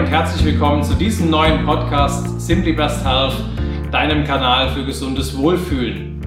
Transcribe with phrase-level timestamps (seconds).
[0.00, 3.34] und herzlich willkommen zu diesem neuen Podcast Simply Best Health,
[3.92, 6.22] deinem Kanal für gesundes Wohlfühlen.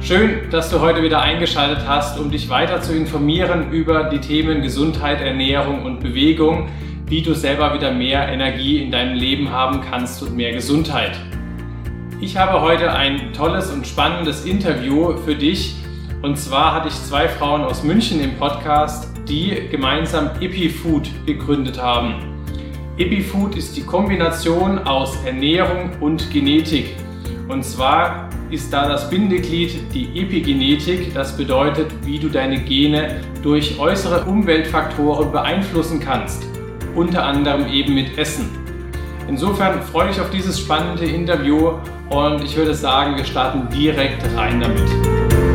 [0.00, 4.62] Schön, dass du heute wieder eingeschaltet hast, um dich weiter zu informieren über die Themen
[4.62, 6.70] Gesundheit, Ernährung und Bewegung,
[7.04, 11.12] wie du selber wieder mehr Energie in deinem Leben haben kannst und mehr Gesundheit.
[12.22, 15.74] Ich habe heute ein tolles und spannendes Interview für dich.
[16.22, 22.27] Und zwar hatte ich zwei Frauen aus München im Podcast, die gemeinsam EpiFood gegründet haben.
[22.98, 26.96] EpiFood ist die Kombination aus Ernährung und Genetik.
[27.46, 31.14] Und zwar ist da das Bindeglied die Epigenetik.
[31.14, 36.44] Das bedeutet, wie du deine Gene durch äußere Umweltfaktoren beeinflussen kannst.
[36.96, 38.48] Unter anderem eben mit Essen.
[39.28, 41.74] Insofern freue ich mich auf dieses spannende Interview
[42.10, 45.47] und ich würde sagen, wir starten direkt rein damit.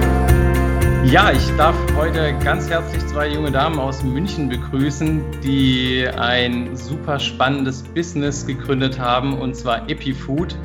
[1.14, 7.20] Ja, ich darf heute ganz herzlich zwei junge Damen aus München begrüßen, die ein super
[7.20, 10.58] spannendes Business gegründet haben, und zwar EpiFood.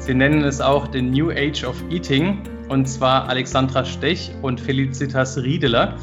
[0.00, 5.38] Sie nennen es auch den New Age of Eating, und zwar Alexandra Stech und Felicitas
[5.38, 5.96] Riedeler.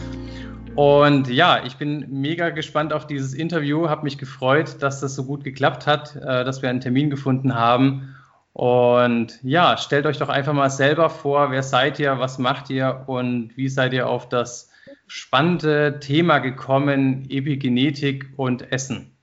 [0.76, 5.26] Und ja, ich bin mega gespannt auf dieses Interview, habe mich gefreut, dass das so
[5.26, 8.16] gut geklappt hat, äh, dass wir einen Termin gefunden haben.
[8.53, 13.03] Und ja, stellt euch doch einfach mal selber vor, wer seid ihr, was macht ihr
[13.08, 14.69] und wie seid ihr auf das
[15.08, 19.16] spannende Thema gekommen, Epigenetik und Essen?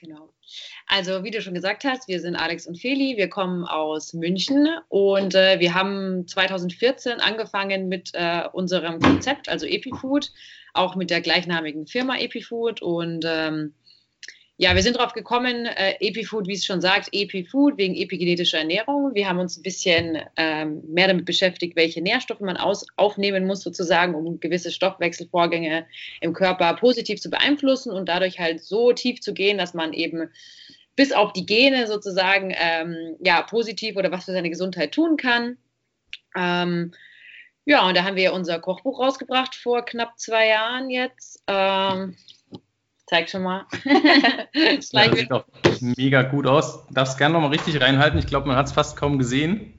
[0.00, 0.32] Genau.
[0.86, 4.68] Also wie du schon gesagt hast, wir sind Alex und Feli, wir kommen aus München
[4.88, 10.32] und äh, wir haben 2014 angefangen mit äh, unserem Konzept, also EpiFood,
[10.72, 13.74] auch mit der gleichnamigen Firma EpiFood und ähm,
[14.60, 19.14] ja, wir sind darauf gekommen, äh, EpiFood, wie es schon sagt, EpiFood wegen epigenetischer Ernährung.
[19.14, 23.62] Wir haben uns ein bisschen ähm, mehr damit beschäftigt, welche Nährstoffe man aus, aufnehmen muss,
[23.62, 25.86] sozusagen, um gewisse Stoffwechselvorgänge
[26.20, 30.28] im Körper positiv zu beeinflussen und dadurch halt so tief zu gehen, dass man eben
[30.96, 35.56] bis auf die Gene sozusagen ähm, ja, positiv oder was für seine Gesundheit tun kann.
[36.36, 36.92] Ähm,
[37.64, 41.44] ja, und da haben wir unser Kochbuch rausgebracht vor knapp zwei Jahren jetzt.
[41.46, 42.16] Ähm,
[43.08, 43.66] Zeig schon mal.
[44.52, 45.44] das ja, sieht auch
[45.80, 46.86] mega gut aus.
[46.90, 48.18] Darfst gerne noch mal richtig reinhalten.
[48.18, 49.74] Ich glaube, man hat es fast kaum gesehen.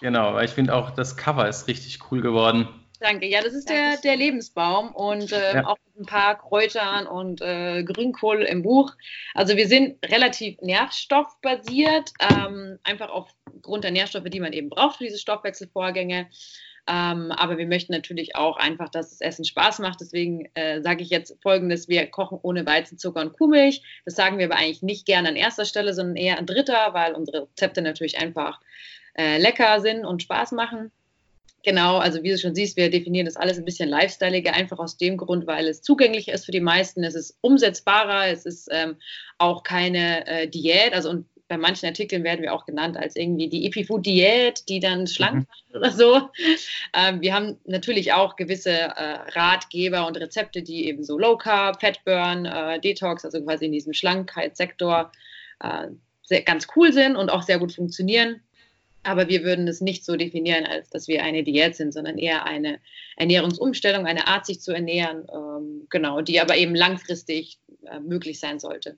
[0.00, 2.68] genau, weil ich finde auch, das Cover ist richtig cool geworden.
[3.02, 3.26] Danke.
[3.26, 5.66] Ja, das ist der, der Lebensbaum und äh, ja.
[5.66, 8.92] auch ein paar Kräutern und äh, Grünkohl im Buch.
[9.34, 15.04] Also wir sind relativ nährstoffbasiert, ähm, einfach aufgrund der Nährstoffe, die man eben braucht für
[15.04, 16.28] diese Stoffwechselvorgänge.
[16.88, 20.00] Ähm, aber wir möchten natürlich auch einfach, dass das Essen Spaß macht.
[20.00, 23.82] Deswegen äh, sage ich jetzt folgendes: Wir kochen ohne Weizenzucker und Kuhmilch.
[24.04, 27.14] Das sagen wir aber eigentlich nicht gerne an erster Stelle, sondern eher an dritter, weil
[27.14, 28.60] unsere Rezepte natürlich einfach
[29.16, 30.90] äh, lecker sind und Spaß machen.
[31.64, 34.96] Genau, also wie du schon siehst, wir definieren das alles ein bisschen lifestyleiger, einfach aus
[34.96, 38.96] dem Grund, weil es zugänglich ist für die meisten, es ist umsetzbarer, es ist ähm,
[39.38, 43.46] auch keine äh, Diät, also und bei manchen Artikeln werden wir auch genannt als irgendwie
[43.46, 45.46] die Epifood-Diät, die dann schlank mhm.
[45.74, 46.30] macht oder so.
[46.94, 51.82] Ähm, wir haben natürlich auch gewisse äh, Ratgeber und Rezepte, die eben so Low Carb,
[51.82, 55.12] Fat Burn, äh, Detox, also quasi in diesem Schlankheitssektor
[55.60, 55.88] äh,
[56.22, 58.40] sehr, ganz cool sind und auch sehr gut funktionieren.
[59.02, 62.46] Aber wir würden es nicht so definieren, als dass wir eine Diät sind, sondern eher
[62.46, 62.78] eine
[63.18, 68.58] Ernährungsumstellung, eine Art, sich zu ernähren, ähm, genau, die aber eben langfristig äh, möglich sein
[68.58, 68.96] sollte.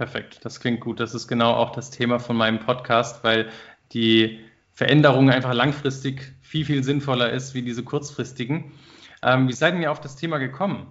[0.00, 0.98] Perfekt, das klingt gut.
[0.98, 3.50] Das ist genau auch das Thema von meinem Podcast, weil
[3.92, 4.40] die
[4.72, 8.72] Veränderung einfach langfristig viel, viel sinnvoller ist wie diese kurzfristigen.
[9.22, 10.90] Ähm, wie seid ihr auf das Thema gekommen?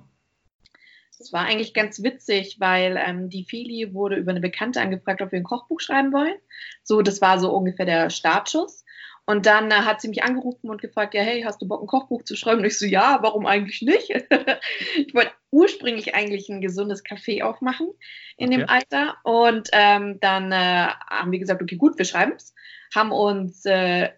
[1.18, 5.32] Das war eigentlich ganz witzig, weil ähm, die Fili wurde über eine Bekannte angefragt, ob
[5.32, 6.38] wir ein Kochbuch schreiben wollen.
[6.84, 8.86] So, das war so ungefähr der Startschuss.
[9.30, 11.86] Und dann äh, hat sie mich angerufen und gefragt, ja, hey, hast du Bock, ein
[11.86, 12.62] Kochbuch zu schreiben?
[12.62, 14.10] Und ich so, ja, warum eigentlich nicht?
[14.98, 17.92] ich wollte ursprünglich eigentlich ein gesundes Café aufmachen
[18.38, 18.58] in okay.
[18.58, 19.18] dem Alter.
[19.22, 22.56] Und ähm, dann äh, haben wir gesagt, okay, gut, wir schreiben es.
[22.96, 24.10] Haben uns äh,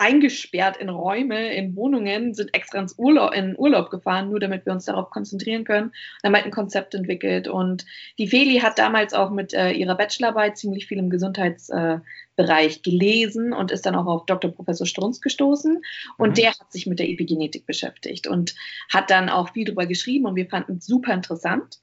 [0.00, 4.72] eingesperrt in Räume, in Wohnungen, sind extra ins Urlaub, in Urlaub gefahren, nur damit wir
[4.72, 5.88] uns darauf konzentrieren können.
[5.88, 7.48] Und haben halt ein Konzept entwickelt.
[7.48, 7.84] Und
[8.18, 13.52] die Feli hat damals auch mit äh, ihrer Bachelorarbeit ziemlich viel im Gesundheitsbereich äh, gelesen
[13.52, 14.50] und ist dann auch auf Dr.
[14.50, 15.82] Professor Strunz gestoßen.
[16.16, 16.34] Und mhm.
[16.34, 18.54] der hat sich mit der Epigenetik beschäftigt und
[18.90, 21.78] hat dann auch viel darüber geschrieben und wir fanden es super interessant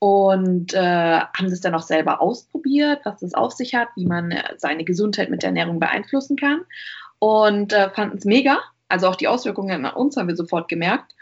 [0.00, 4.32] und äh, haben das dann auch selber ausprobiert, was das auf sich hat, wie man
[4.32, 6.60] äh, seine Gesundheit mit der Ernährung beeinflussen kann
[7.24, 8.58] und äh, fanden es mega.
[8.88, 11.14] Also auch die Auswirkungen an uns haben wir sofort gemerkt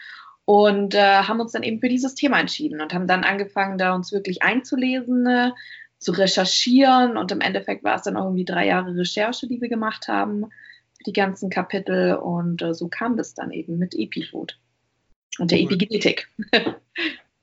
[0.44, 3.94] und äh, haben uns dann eben für dieses Thema entschieden und haben dann angefangen, da
[3.94, 5.50] uns wirklich einzulesen, äh,
[5.98, 10.08] zu recherchieren und im Endeffekt war es dann irgendwie drei Jahre Recherche, die wir gemacht
[10.08, 10.46] haben,
[11.06, 14.58] die ganzen Kapitel und äh, so kam das dann eben mit EpiFood
[15.38, 16.28] und der Epigenetik.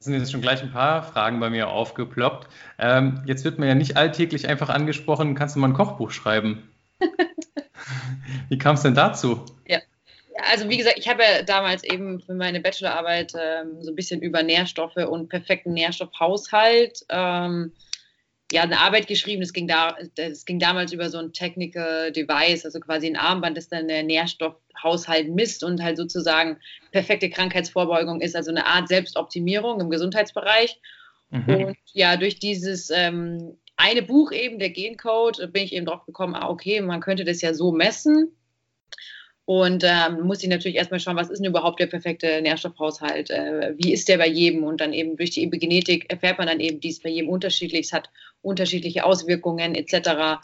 [0.02, 2.48] Es sind jetzt schon gleich ein paar Fragen bei mir aufgeploppt.
[2.78, 6.70] Ähm, jetzt wird man ja nicht alltäglich einfach angesprochen, kannst du mal ein Kochbuch schreiben?
[8.50, 9.46] Wie kam es denn dazu?
[9.68, 9.80] Ja.
[10.52, 14.22] Also wie gesagt, ich habe ja damals eben für meine Bachelorarbeit ähm, so ein bisschen
[14.22, 17.74] über Nährstoffe und perfekten Nährstoffhaushalt ähm,
[18.52, 19.42] ja, eine Arbeit geschrieben.
[19.42, 23.58] Das ging, da, das ging damals über so ein Technical Device, also quasi ein Armband,
[23.58, 26.58] das dann der Nährstoffhaushalt misst und halt sozusagen
[26.92, 30.80] perfekte Krankheitsvorbeugung ist, also eine Art Selbstoptimierung im Gesundheitsbereich.
[31.30, 31.66] Mhm.
[31.66, 36.36] Und ja, durch dieses ähm, eine Buch eben, der Gencode, bin ich eben drauf gekommen,
[36.36, 38.36] ah, okay, man könnte das ja so messen.
[39.46, 43.32] Und ähm, muss ich natürlich erstmal schauen, was ist denn überhaupt der perfekte Nährstoffhaushalt?
[43.32, 44.64] Äh, wie ist der bei jedem?
[44.64, 47.88] Und dann eben durch die Epigenetik erfährt man dann eben, dies bei jedem unterschiedlich.
[47.88, 48.10] Es hat
[48.42, 50.44] unterschiedliche Auswirkungen etc.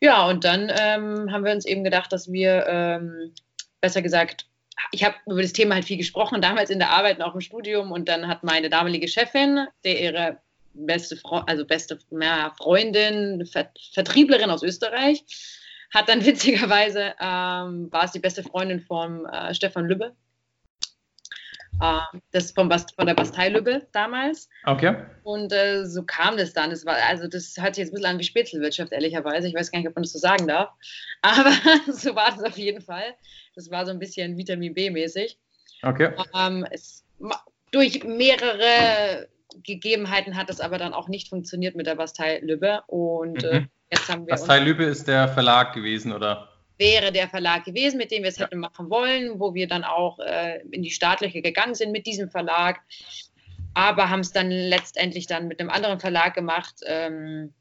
[0.00, 3.34] Ja, und dann ähm, haben wir uns eben gedacht, dass wir, ähm,
[3.80, 4.46] besser gesagt,
[4.92, 7.40] ich habe über das Thema halt viel gesprochen, damals in der Arbeit und auch im
[7.40, 7.90] Studium.
[7.90, 10.38] Und dann hat meine damalige Chefin, der ihre
[10.76, 15.24] beste, Fre also beste ja, Freundin, Ver Vertrieblerin aus Österreich,
[15.92, 20.14] hat dann witzigerweise, ähm, war es die beste Freundin von äh, Stefan Lübbe.
[21.80, 24.48] Äh, das von, Bast von der Bastei Lübbe damals.
[24.64, 24.96] Okay.
[25.22, 26.70] Und äh, so kam das dann.
[26.70, 29.48] Das war, also das hört sich jetzt ein bisschen an wie Spätzelwirtschaft, ehrlicherweise.
[29.48, 30.70] Ich weiß gar nicht, ob man das so sagen darf.
[31.22, 31.52] Aber
[31.92, 33.14] so war das auf jeden Fall.
[33.54, 35.38] Das war so ein bisschen Vitamin B-mäßig.
[35.82, 36.12] Okay.
[36.34, 37.04] Ähm, es,
[37.70, 39.28] durch mehrere
[39.62, 42.82] Gegebenheiten hat es aber dann auch nicht funktioniert mit der Bastei Lübbe.
[42.86, 43.68] Und äh, mhm.
[43.90, 46.48] Jetzt haben wir Bastei Lübbe ist der Verlag gewesen, oder?
[46.78, 48.46] Wäre der Verlag gewesen, mit dem wir es ja.
[48.46, 52.30] hätten machen wollen, wo wir dann auch äh, in die staatliche gegangen sind mit diesem
[52.30, 52.80] Verlag.
[53.74, 56.80] Aber haben es dann letztendlich dann mit einem anderen Verlag gemacht.
[56.84, 57.54] Ähm,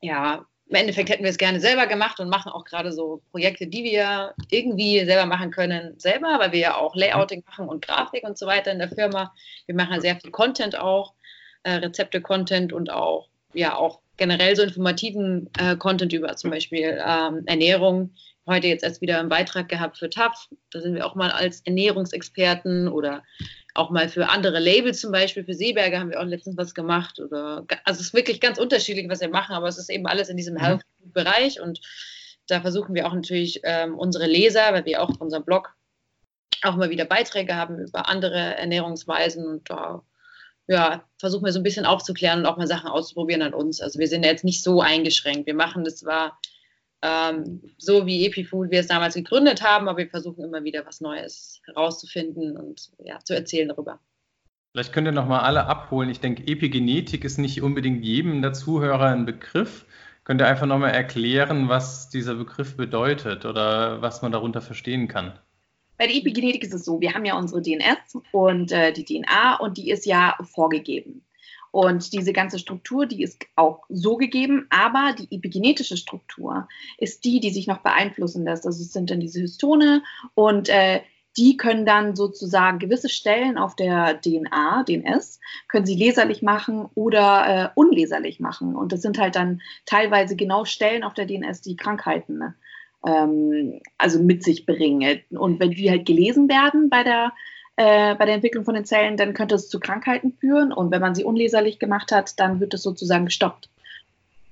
[0.00, 3.66] ja, im Endeffekt hätten wir es gerne selber gemacht und machen auch gerade so Projekte,
[3.66, 8.24] die wir irgendwie selber machen können, selber, weil wir ja auch Layouting machen und Grafik
[8.24, 9.34] und so weiter in der Firma.
[9.66, 11.12] Wir machen sehr viel Content auch,
[11.64, 17.42] äh, Rezepte-Content und auch, ja, auch generell so informativen äh, Content über zum Beispiel ähm,
[17.46, 18.14] Ernährung.
[18.46, 20.48] Heute jetzt erst wieder einen Beitrag gehabt für TAF.
[20.70, 23.22] Da sind wir auch mal als Ernährungsexperten oder
[23.74, 25.44] auch mal für andere Labels zum Beispiel.
[25.44, 27.18] Für Seeberger haben wir auch letztens was gemacht.
[27.18, 30.28] Oder, also es ist wirklich ganz unterschiedlich, was wir machen, aber es ist eben alles
[30.28, 30.60] in diesem mhm.
[30.60, 31.80] Health-Bereich und
[32.46, 35.74] da versuchen wir auch natürlich ähm, unsere Leser, weil wir auch auf unserem Blog
[36.62, 40.02] auch mal wieder Beiträge haben über andere Ernährungsweisen und da
[40.66, 43.80] ja, versuchen wir so ein bisschen aufzuklären und auch mal Sachen auszuprobieren an uns.
[43.80, 45.46] Also wir sind ja jetzt nicht so eingeschränkt.
[45.46, 46.38] Wir machen das zwar
[47.04, 51.02] ähm, so wie EpiFood wir es damals gegründet haben, aber wir versuchen immer wieder was
[51.02, 54.00] Neues herauszufinden und ja, zu erzählen darüber.
[54.72, 56.08] Vielleicht könnt ihr nochmal alle abholen.
[56.08, 59.84] Ich denke, Epigenetik ist nicht unbedingt jedem der Zuhörer ein Begriff.
[60.24, 65.38] Könnt ihr einfach nochmal erklären, was dieser Begriff bedeutet oder was man darunter verstehen kann?
[65.98, 69.60] Bei der Epigenetik ist es so, wir haben ja unsere DNS und äh, die DNA
[69.60, 71.22] und die ist ja vorgegeben.
[71.74, 76.68] Und diese ganze Struktur, die ist auch so gegeben, aber die epigenetische Struktur
[76.98, 78.64] ist die, die sich noch beeinflussen lässt.
[78.64, 80.04] Also es sind dann diese Histone
[80.34, 81.00] und äh,
[81.36, 87.44] die können dann sozusagen gewisse Stellen auf der DNA, DNS, können sie leserlich machen oder
[87.48, 88.76] äh, unleserlich machen.
[88.76, 92.54] Und das sind halt dann teilweise genau Stellen auf der DNS, die Krankheiten
[93.04, 95.22] ähm, also mit sich bringen.
[95.30, 97.32] Und wenn die halt gelesen werden bei der,
[97.76, 100.72] äh, bei der Entwicklung von den Zellen, dann könnte es zu Krankheiten führen.
[100.72, 103.68] Und wenn man sie unleserlich gemacht hat, dann wird es sozusagen gestoppt.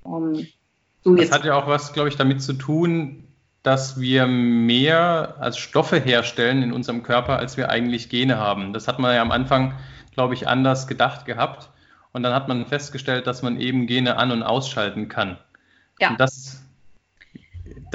[0.03, 0.45] Um,
[1.03, 3.23] so das hat ja auch was, glaube ich, damit zu tun,
[3.61, 8.73] dass wir mehr als Stoffe herstellen in unserem Körper, als wir eigentlich Gene haben.
[8.73, 9.73] Das hat man ja am Anfang,
[10.13, 11.69] glaube ich, anders gedacht gehabt.
[12.11, 15.37] Und dann hat man festgestellt, dass man eben Gene an- und ausschalten kann.
[15.99, 16.09] Ja.
[16.09, 16.61] Und das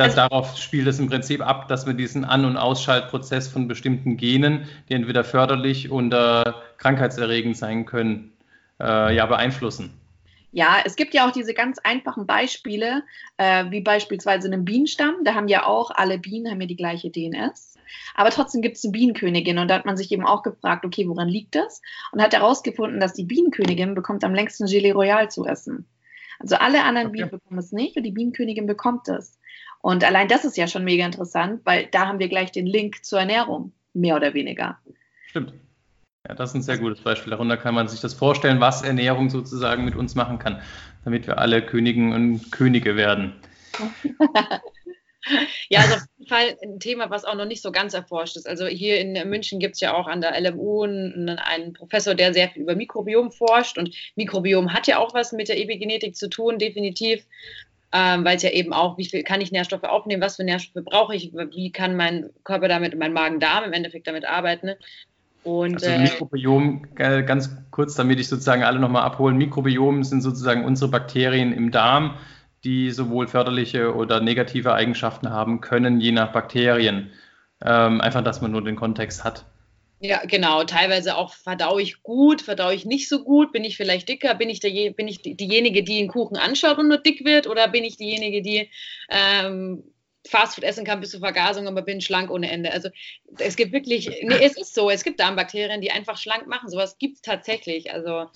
[0.04, 4.16] also, darauf spielt es im Prinzip ab, dass wir diesen An- und Ausschaltprozess von bestimmten
[4.16, 8.32] Genen, die entweder förderlich oder krankheitserregend sein können,
[8.80, 9.92] äh, ja, beeinflussen.
[10.50, 13.02] Ja, es gibt ja auch diese ganz einfachen Beispiele,
[13.36, 15.16] äh, wie beispielsweise einen Bienenstamm.
[15.24, 17.76] Da haben ja auch alle Bienen haben ja die gleiche DNS.
[18.14, 21.06] Aber trotzdem gibt es eine Bienenkönigin und da hat man sich eben auch gefragt, okay,
[21.06, 21.82] woran liegt das?
[22.12, 25.86] Und hat herausgefunden, dass die Bienenkönigin bekommt am längsten Gelee Royal zu essen.
[26.38, 27.16] Also alle anderen okay.
[27.16, 29.38] Bienen bekommen es nicht und die Bienenkönigin bekommt es.
[29.80, 33.04] Und allein das ist ja schon mega interessant, weil da haben wir gleich den Link
[33.04, 34.78] zur Ernährung, mehr oder weniger.
[35.26, 35.52] Stimmt.
[36.26, 37.30] Ja, das ist ein sehr gutes Beispiel.
[37.30, 40.60] Darunter kann man sich das vorstellen, was Ernährung sozusagen mit uns machen kann,
[41.04, 43.34] damit wir alle Königen und Könige werden.
[45.68, 48.48] ja, also auf jeden Fall ein Thema, was auch noch nicht so ganz erforscht ist.
[48.48, 52.34] Also hier in München gibt es ja auch an der LMU einen, einen, Professor, der
[52.34, 53.78] sehr viel über Mikrobiom forscht.
[53.78, 57.24] Und Mikrobiom hat ja auch was mit der Epigenetik zu tun, definitiv
[57.92, 60.84] ähm, weil es ja eben auch, wie viel kann ich Nährstoffe aufnehmen, was für Nährstoffe
[60.84, 64.66] brauche ich, wie kann mein Körper damit, mein Magen-Darm im Endeffekt damit arbeiten.
[64.66, 64.78] Ne?
[65.42, 69.38] Und, also äh, Mikrobiom, äh, ganz kurz, damit ich sozusagen alle nochmal abholen.
[69.38, 72.16] Mikrobiom sind sozusagen unsere Bakterien im Darm,
[72.64, 77.10] die sowohl förderliche oder negative Eigenschaften haben können, je nach Bakterien.
[77.64, 79.46] Ähm, einfach, dass man nur den Kontext hat.
[80.00, 80.62] Ja, genau.
[80.64, 83.52] Teilweise auch verdaue ich gut, verdaue ich nicht so gut.
[83.52, 84.34] Bin ich vielleicht dicker?
[84.34, 87.48] Bin ich, der, bin ich diejenige, die den Kuchen anschaut und nur dick wird?
[87.48, 88.70] Oder bin ich diejenige, die
[89.10, 89.82] ähm,
[90.28, 92.72] Fastfood essen kann bis zur Vergasung, aber bin schlank ohne Ende?
[92.72, 92.90] Also
[93.38, 96.70] es gibt wirklich, nee, es ist so, es gibt Darmbakterien, die einfach schlank machen.
[96.70, 97.92] Sowas gibt es tatsächlich.
[97.92, 98.26] Also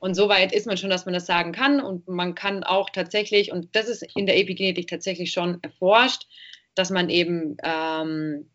[0.00, 1.80] und so weit ist man schon, dass man das sagen kann.
[1.80, 6.26] Und man kann auch tatsächlich, und das ist in der Epigenetik tatsächlich schon erforscht,
[6.74, 8.48] dass man eben ähm,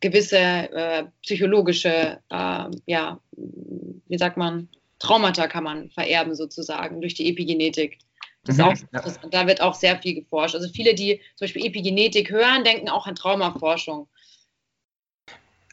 [0.00, 7.28] gewisse äh, psychologische, äh, ja, wie sagt man, Traumata kann man vererben sozusagen durch die
[7.30, 7.98] Epigenetik.
[8.44, 10.54] Das mhm, auch, das, da wird auch sehr viel geforscht.
[10.54, 14.08] Also viele, die zum Beispiel Epigenetik hören, denken auch an Traumaforschung.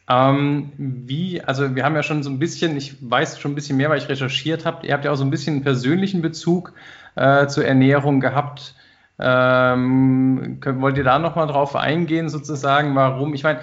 [0.10, 3.76] Ähm, wie, also wir haben ja schon so ein bisschen, ich weiß schon ein bisschen
[3.76, 4.88] mehr, weil ich recherchiert habe.
[4.88, 6.74] Ihr habt ja auch so ein bisschen einen persönlichen Bezug
[7.16, 8.74] äh, zur Ernährung gehabt.
[9.20, 13.34] Ähm, könnt, wollt ihr da nochmal drauf eingehen, sozusagen, warum?
[13.34, 13.60] Ich meine,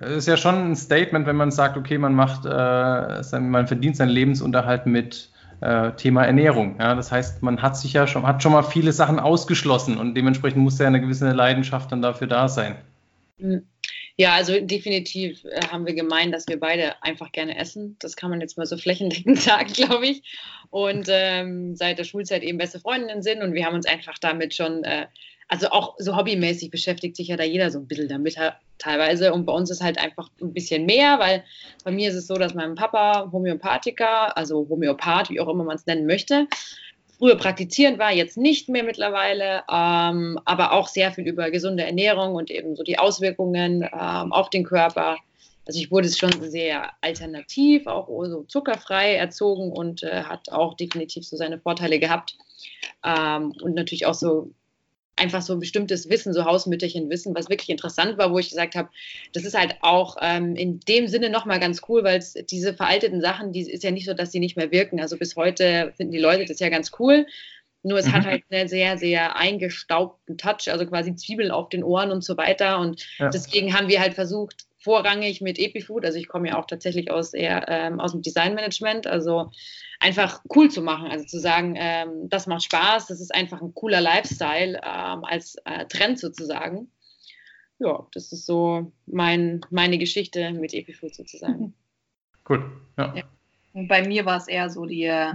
[0.00, 3.96] es ist ja schon ein Statement, wenn man sagt, okay, man macht, äh, man verdient
[3.96, 5.30] seinen Lebensunterhalt mit
[5.60, 6.76] äh, Thema Ernährung.
[6.78, 6.94] Ja?
[6.94, 10.62] Das heißt, man hat sich ja schon, hat schon mal viele Sachen ausgeschlossen und dementsprechend
[10.62, 12.76] muss ja eine gewisse Leidenschaft dann dafür da sein.
[13.38, 13.62] Mhm.
[14.16, 17.96] Ja, also definitiv äh, haben wir gemeint, dass wir beide einfach gerne essen.
[17.98, 20.22] Das kann man jetzt mal so flächendeckend sagen, glaube ich.
[20.70, 24.54] Und ähm, seit der Schulzeit eben beste Freundinnen sind und wir haben uns einfach damit
[24.54, 25.06] schon, äh,
[25.48, 28.36] also auch so hobbymäßig beschäftigt sich ja da jeder so ein bisschen damit
[28.78, 29.32] teilweise.
[29.32, 31.44] Und bei uns ist halt einfach ein bisschen mehr, weil
[31.84, 35.76] bei mir ist es so, dass mein Papa Homöopathiker, also Homöopath, wie auch immer man
[35.76, 36.46] es nennen möchte,
[37.18, 42.34] früher praktizierend war, jetzt nicht mehr mittlerweile, ähm, aber auch sehr viel über gesunde Ernährung
[42.34, 45.16] und eben so die Auswirkungen ähm, auf den Körper.
[45.66, 51.24] Also ich wurde schon sehr alternativ, auch so zuckerfrei erzogen und äh, hat auch definitiv
[51.24, 52.36] so seine Vorteile gehabt.
[53.02, 54.50] Ähm, und natürlich auch so
[55.16, 58.88] einfach so ein bestimmtes Wissen, so Hausmütterchen-Wissen, was wirklich interessant war, wo ich gesagt habe,
[59.32, 63.20] das ist halt auch ähm, in dem Sinne nochmal ganz cool, weil es diese veralteten
[63.20, 65.00] Sachen, die ist ja nicht so, dass sie nicht mehr wirken.
[65.00, 67.26] Also bis heute finden die Leute das ja ganz cool.
[67.82, 68.12] Nur es mhm.
[68.12, 72.36] hat halt einen sehr, sehr eingestaubten Touch, also quasi Zwiebeln auf den Ohren und so
[72.36, 72.80] weiter.
[72.80, 73.28] Und ja.
[73.28, 77.32] deswegen haben wir halt versucht, vorrangig mit Epifood, also ich komme ja auch tatsächlich aus
[77.32, 79.50] eher ähm, aus dem Designmanagement, also
[79.98, 83.72] einfach cool zu machen, also zu sagen, ähm, das macht Spaß, das ist einfach ein
[83.72, 86.90] cooler Lifestyle ähm, als äh, Trend sozusagen.
[87.78, 91.74] Ja, das ist so mein, meine Geschichte mit Epifood sozusagen.
[92.46, 92.62] Cool.
[92.98, 93.14] Ja.
[93.16, 93.22] ja.
[93.72, 95.32] Und bei mir war es eher so die äh,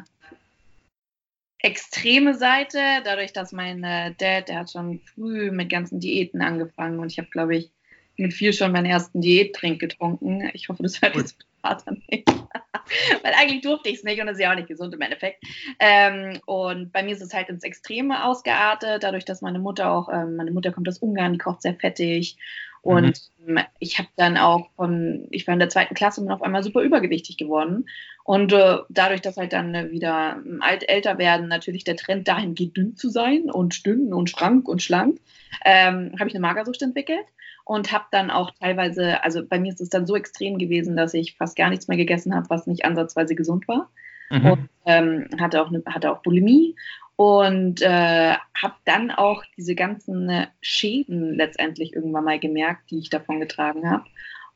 [1.57, 7.11] extreme Seite, dadurch, dass mein Dad, der hat schon früh mit ganzen Diäten angefangen und
[7.11, 7.71] ich habe, glaube ich,
[8.19, 10.49] mit vier schon meinen ersten Diättrink getrunken.
[10.53, 12.27] Ich hoffe, das hört jetzt Vater nicht.
[13.23, 15.43] Weil eigentlich durfte ich es nicht und das ist ja auch nicht gesund im Endeffekt.
[15.79, 20.09] Ähm, und bei mir ist es halt ins Extreme ausgeartet, dadurch, dass meine Mutter auch,
[20.09, 22.37] ähm, meine Mutter kommt aus Ungarn, die kocht sehr fettig.
[22.81, 23.59] Und mhm.
[23.79, 26.63] ich habe dann auch von, ich war in der zweiten Klasse und bin auf einmal
[26.63, 27.89] super übergewichtig geworden.
[28.23, 32.77] Und äh, dadurch, dass halt dann wieder alt älter werden, natürlich der Trend dahin geht,
[32.77, 35.19] dünn zu sein und dünn und schrank und schlank,
[35.65, 37.25] ähm, habe ich eine Magersucht entwickelt
[37.69, 41.13] und habe dann auch teilweise, also bei mir ist es dann so extrem gewesen, dass
[41.13, 43.91] ich fast gar nichts mehr gegessen habe, was nicht ansatzweise gesund war.
[44.31, 44.45] Mhm.
[44.51, 46.75] Und ähm, hatte, auch eine, hatte auch Bulimie
[47.15, 53.39] und äh, habe dann auch diese ganzen Schäden letztendlich irgendwann mal gemerkt, die ich davon
[53.39, 54.05] getragen habe.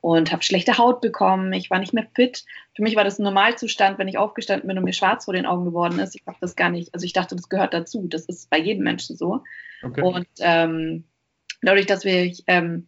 [0.02, 2.46] Und habe schlechte Haut bekommen, ich war nicht mehr fit.
[2.76, 5.46] Für mich war das ein Normalzustand, wenn ich aufgestanden bin und mir schwarz vor den
[5.46, 6.16] Augen geworden ist.
[6.16, 8.08] Ich habe das gar nicht, also ich dachte, das gehört dazu.
[8.08, 9.44] Das ist bei jedem Menschen so.
[9.84, 10.02] Okay.
[10.02, 11.04] Und ähm,
[11.62, 12.88] dadurch, dass wir ähm,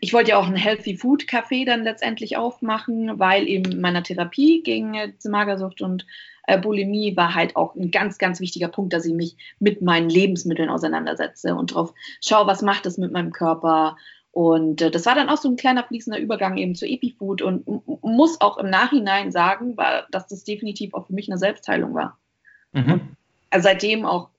[0.00, 4.62] ich wollte ja auch ein Healthy Food Café dann letztendlich aufmachen, weil eben meiner Therapie
[4.62, 6.06] gegen äh, Magersucht und
[6.46, 10.08] äh, Bulimie war halt auch ein ganz, ganz wichtiger Punkt, dass ich mich mit meinen
[10.08, 11.92] Lebensmitteln auseinandersetze und drauf
[12.24, 13.96] schaue, was macht das mit meinem Körper.
[14.32, 17.64] Und äh, das war dann auch so ein kleiner fließender Übergang eben zu Epifood und
[18.02, 22.18] muss auch im Nachhinein sagen, war, dass das definitiv auch für mich eine Selbstheilung war.
[22.72, 22.92] Mhm.
[23.52, 24.30] Und seitdem auch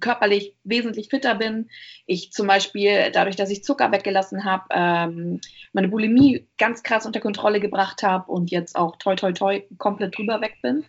[0.00, 1.68] körperlich wesentlich fitter bin.
[2.06, 5.40] Ich zum Beispiel, dadurch, dass ich Zucker weggelassen habe, ähm,
[5.72, 10.16] meine Bulimie ganz krass unter Kontrolle gebracht habe und jetzt auch toi toi toi komplett
[10.16, 10.84] drüber weg bin.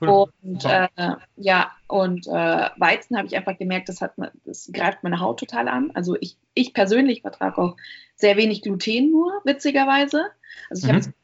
[0.00, 0.26] Cool.
[0.42, 0.88] Und äh,
[1.36, 2.30] ja, und äh,
[2.76, 4.12] Weizen habe ich einfach gemerkt, das, hat,
[4.44, 5.90] das greift meine Haut total an.
[5.94, 7.76] Also ich, ich persönlich vertrage auch
[8.14, 10.26] sehr wenig Gluten nur, witzigerweise.
[10.68, 10.96] Also ich mhm.
[10.96, 11.14] habe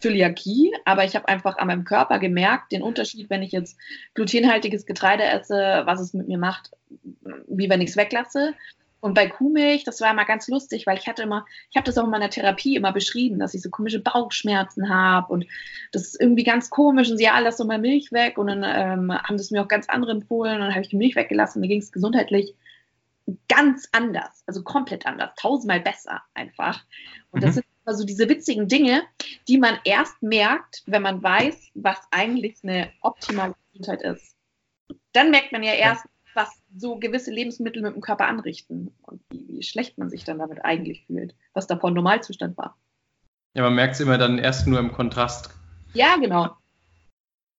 [0.00, 3.78] Zöliakie, aber ich habe einfach an meinem Körper gemerkt, den Unterschied, wenn ich jetzt
[4.14, 6.70] glutenhaltiges Getreide esse, was es mit mir macht,
[7.48, 8.54] wie wenn ich es weglasse.
[9.00, 11.96] Und bei Kuhmilch, das war immer ganz lustig, weil ich hatte immer, ich habe das
[11.96, 15.46] auch in meiner Therapie immer beschrieben, dass ich so komische Bauchschmerzen habe und
[15.92, 18.62] das ist irgendwie ganz komisch und sie ja, lass doch mal Milch weg und dann
[18.62, 21.60] ähm, haben das mir auch ganz andere empfohlen und dann habe ich die Milch weggelassen.
[21.60, 22.54] Mir ging es gesundheitlich
[23.48, 26.84] ganz anders, also komplett anders, tausendmal besser einfach.
[27.30, 27.54] Und das mhm.
[27.54, 29.02] sind also diese witzigen Dinge,
[29.48, 34.36] die man erst merkt, wenn man weiß, was eigentlich eine optimale Gesundheit ist.
[35.12, 39.48] Dann merkt man ja erst, was so gewisse Lebensmittel mit dem Körper anrichten und wie,
[39.48, 42.76] wie schlecht man sich dann damit eigentlich fühlt, was davor Normalzustand war.
[43.54, 45.50] Ja, man merkt es immer dann erst nur im Kontrast.
[45.92, 46.56] Ja, genau.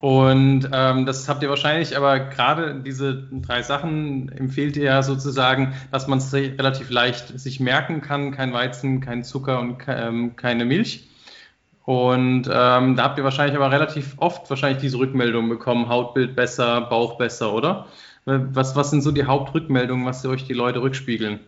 [0.01, 5.75] Und ähm, das habt ihr wahrscheinlich, aber gerade diese drei Sachen empfehlt ihr ja sozusagen,
[5.91, 8.31] dass man es relativ leicht sich merken kann.
[8.31, 11.08] Kein Weizen, kein Zucker und ähm, keine Milch.
[11.86, 16.81] Und ähm, da habt ihr wahrscheinlich aber relativ oft wahrscheinlich diese Rückmeldung bekommen, Hautbild besser,
[16.81, 17.86] Bauch besser, oder?
[18.25, 21.41] Was, was sind so die Hauptrückmeldungen, was euch die Leute rückspiegeln?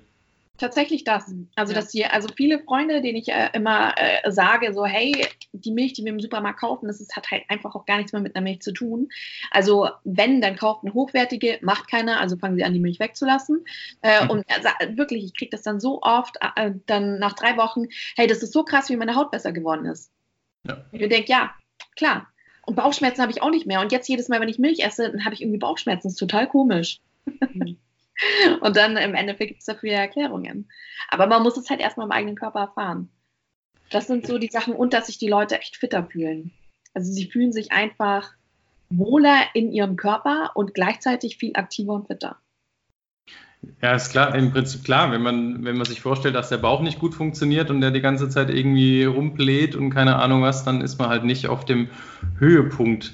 [0.59, 1.33] Tatsächlich das.
[1.55, 1.79] Also, ja.
[1.79, 5.93] dass hier, also viele Freunde, denen ich äh, immer äh, sage, so, hey, die Milch,
[5.93, 8.35] die wir im Supermarkt kaufen, das ist, hat halt einfach auch gar nichts mehr mit
[8.35, 9.09] einer Milch zu tun.
[9.49, 13.65] Also, wenn, dann kauft eine hochwertige, macht keiner, also fangen sie an, die Milch wegzulassen.
[14.03, 14.29] Äh, mhm.
[14.29, 18.27] Und also, wirklich, ich kriege das dann so oft, äh, dann nach drei Wochen, hey,
[18.27, 20.11] das ist so krass, wie meine Haut besser geworden ist.
[20.67, 20.85] Ja.
[20.91, 21.55] Ich denke, ja,
[21.95, 22.27] klar.
[22.65, 23.81] Und Bauchschmerzen habe ich auch nicht mehr.
[23.81, 26.07] Und jetzt jedes Mal, wenn ich Milch esse, dann habe ich irgendwie Bauchschmerzen.
[26.07, 26.99] Das ist total komisch.
[27.25, 27.77] Mhm.
[28.61, 30.69] Und dann im Endeffekt gibt es dafür Erklärungen.
[31.09, 33.09] Aber man muss es halt erstmal im eigenen Körper erfahren.
[33.89, 36.51] Das sind so die Sachen und dass sich die Leute echt fitter fühlen.
[36.93, 38.33] Also sie fühlen sich einfach
[38.89, 42.37] wohler in ihrem Körper und gleichzeitig viel aktiver und fitter.
[43.81, 46.81] Ja, ist klar, im Prinzip klar, wenn man, wenn man sich vorstellt, dass der Bauch
[46.81, 50.81] nicht gut funktioniert und der die ganze Zeit irgendwie rumbläht und keine Ahnung was, dann
[50.81, 51.89] ist man halt nicht auf dem
[52.39, 53.13] Höhepunkt.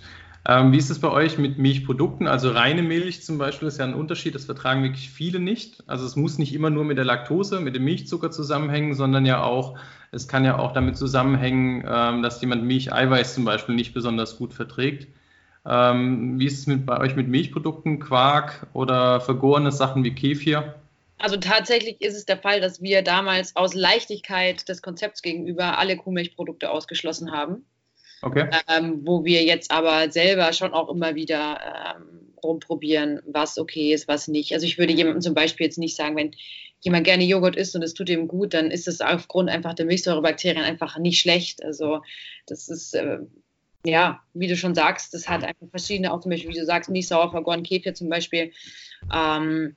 [0.49, 2.25] Ähm, wie ist es bei euch mit Milchprodukten?
[2.25, 5.83] Also reine Milch zum Beispiel ist ja ein Unterschied, das vertragen wirklich viele nicht.
[5.85, 9.43] Also es muss nicht immer nur mit der Laktose, mit dem Milchzucker zusammenhängen, sondern ja
[9.43, 9.77] auch,
[10.11, 14.55] es kann ja auch damit zusammenhängen, ähm, dass jemand Milcheiweiß zum Beispiel nicht besonders gut
[14.55, 15.07] verträgt.
[15.67, 20.73] Ähm, wie ist es mit, bei euch mit Milchprodukten, Quark oder vergorene Sachen wie Kefir?
[21.19, 25.95] Also tatsächlich ist es der Fall, dass wir damals aus Leichtigkeit des Konzepts gegenüber alle
[25.95, 27.65] Kuhmilchprodukte ausgeschlossen haben.
[28.21, 28.49] Okay.
[28.67, 34.07] Ähm, wo wir jetzt aber selber schon auch immer wieder ähm, rumprobieren, was okay ist,
[34.07, 34.53] was nicht.
[34.53, 36.35] Also ich würde jemandem zum Beispiel jetzt nicht sagen, wenn
[36.81, 39.85] jemand gerne Joghurt isst und es tut ihm gut, dann ist es aufgrund einfach der
[39.85, 41.63] Milchsäurebakterien einfach nicht schlecht.
[41.63, 42.01] Also
[42.47, 43.19] das ist, äh,
[43.85, 46.89] ja, wie du schon sagst, das hat einfach verschiedene, auch zum Beispiel, wie du sagst,
[46.89, 48.51] Milchsauer vergoren Kefir zum Beispiel.
[49.13, 49.75] Ähm,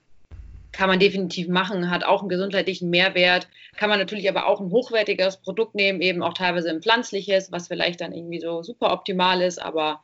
[0.73, 4.71] kann man definitiv machen, hat auch einen gesundheitlichen Mehrwert, kann man natürlich aber auch ein
[4.71, 9.43] hochwertiges Produkt nehmen, eben auch teilweise ein pflanzliches, was vielleicht dann irgendwie so super optimal
[9.43, 10.03] ist, aber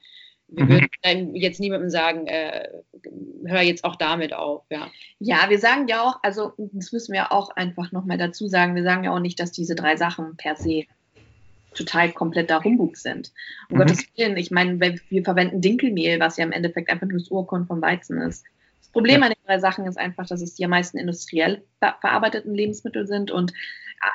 [0.48, 0.68] wir mhm.
[0.68, 2.68] würden jetzt niemandem sagen, äh,
[3.44, 4.64] hör jetzt auch damit auf.
[4.70, 4.88] Ja.
[5.18, 8.82] ja, wir sagen ja auch, also das müssen wir auch einfach nochmal dazu sagen, wir
[8.82, 10.84] sagen ja auch nicht, dass diese drei Sachen per se
[11.74, 13.32] total kompletter Humbug sind.
[13.68, 13.80] Um mhm.
[13.80, 17.66] Gottes Willen, ich meine, wir verwenden Dinkelmehl, was ja im Endeffekt einfach nur das Urkorn
[17.66, 18.44] vom Weizen ist.
[18.78, 19.26] Das Problem ja.
[19.26, 23.06] an den drei Sachen ist einfach, dass es die am meisten industriell ver verarbeiteten Lebensmittel
[23.06, 23.52] sind und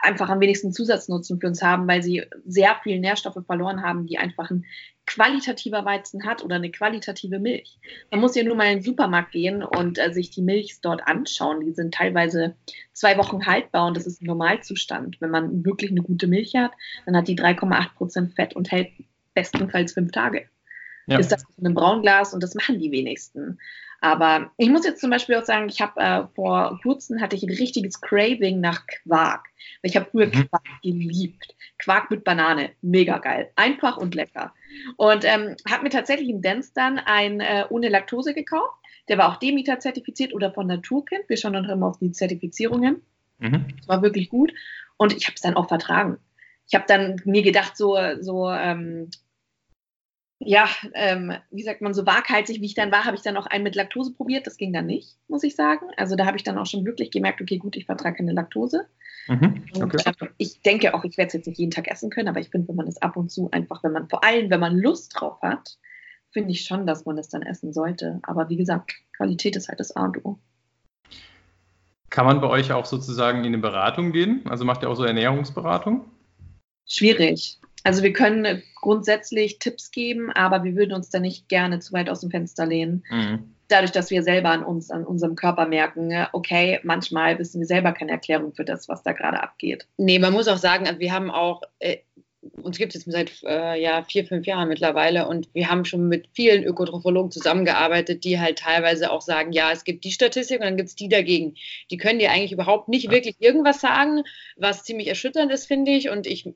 [0.02, 4.17] einfach am wenigsten Zusatznutzen für uns haben, weil sie sehr viele Nährstoffe verloren haben, die
[4.17, 4.65] einfach ein
[5.06, 7.78] qualitativer Weizen hat oder eine qualitative Milch.
[8.10, 11.06] Man muss ja nur mal in den Supermarkt gehen und äh, sich die Milch dort
[11.06, 11.65] anschauen.
[11.65, 12.56] Die sind teilweise
[12.93, 15.19] zwei Wochen haltbar und das ist ein Normalzustand.
[15.19, 16.71] Wenn man wirklich eine gute Milch hat,
[17.06, 18.89] dann hat die 3,8 Prozent Fett und hält
[19.34, 20.47] bestenfalls fünf Tage.
[21.08, 21.19] Ja.
[21.19, 23.60] Ist das in einem Braunglas und das machen die wenigsten.
[24.03, 27.43] Aber ich muss jetzt zum Beispiel auch sagen, ich habe äh, vor kurzem hatte ich
[27.43, 29.47] ein richtiges Craving nach Quark.
[29.81, 30.49] Ich habe früher mhm.
[30.49, 31.55] Quark geliebt.
[31.79, 34.53] Quark mit Banane, mega geil, einfach und lecker.
[34.97, 38.77] Und ähm, habe mir tatsächlich im Dance dann ein äh, ohne Laktose gekauft.
[39.07, 41.23] Der war auch Demeter zertifiziert oder von Naturkind.
[41.29, 43.01] Wir schauen dann immer auf die Zertifizierungen.
[43.39, 43.67] Mhm.
[43.77, 44.51] Das war wirklich gut.
[44.97, 46.17] Und ich habe es dann auch vertragen.
[46.67, 49.11] Ich habe dann mir gedacht, so, so ähm,
[50.39, 53.46] ja, ähm, wie sagt man, so waghalsig wie ich dann war, habe ich dann auch
[53.46, 54.48] einen mit Laktose probiert.
[54.48, 55.86] Das ging dann nicht, muss ich sagen.
[55.98, 58.88] Also da habe ich dann auch schon wirklich gemerkt, okay, gut, ich vertrage keine Laktose.
[59.28, 60.04] Mhm, okay.
[60.06, 62.39] Und, äh, ich denke auch, ich werde es jetzt nicht jeden Tag essen können, aber
[62.39, 64.78] ich finde, wenn man es ab und zu einfach, wenn man vor allem, wenn man
[64.78, 65.78] Lust drauf hat,
[66.32, 68.19] finde ich schon, dass man es dann essen sollte.
[68.24, 70.39] Aber wie gesagt, Qualität ist halt das A und O.
[72.10, 74.41] Kann man bei euch auch sozusagen in eine Beratung gehen?
[74.48, 76.06] Also macht ihr auch so Ernährungsberatung?
[76.86, 77.60] Schwierig.
[77.84, 82.10] Also wir können grundsätzlich Tipps geben, aber wir würden uns da nicht gerne zu weit
[82.10, 83.04] aus dem Fenster lehnen.
[83.10, 83.54] Mhm.
[83.67, 87.91] Dadurch, dass wir selber an uns, an unserem Körper merken, okay, manchmal wissen wir selber
[87.91, 89.88] keine Erklärung für das, was da gerade abgeht.
[89.98, 91.98] Nee, man muss auch sagen, also wir haben auch äh,
[92.62, 96.08] uns gibt es jetzt seit äh, ja, vier, fünf Jahren mittlerweile und wir haben schon
[96.08, 100.65] mit vielen Ökotrophologen zusammengearbeitet, die halt teilweise auch sagen, ja, es gibt die Statistik und
[100.65, 101.56] dann gibt es die dagegen.
[101.91, 104.23] Die können dir eigentlich überhaupt nicht wirklich irgendwas sagen,
[104.58, 106.10] was ziemlich erschütternd ist, finde ich.
[106.10, 106.49] Und ich,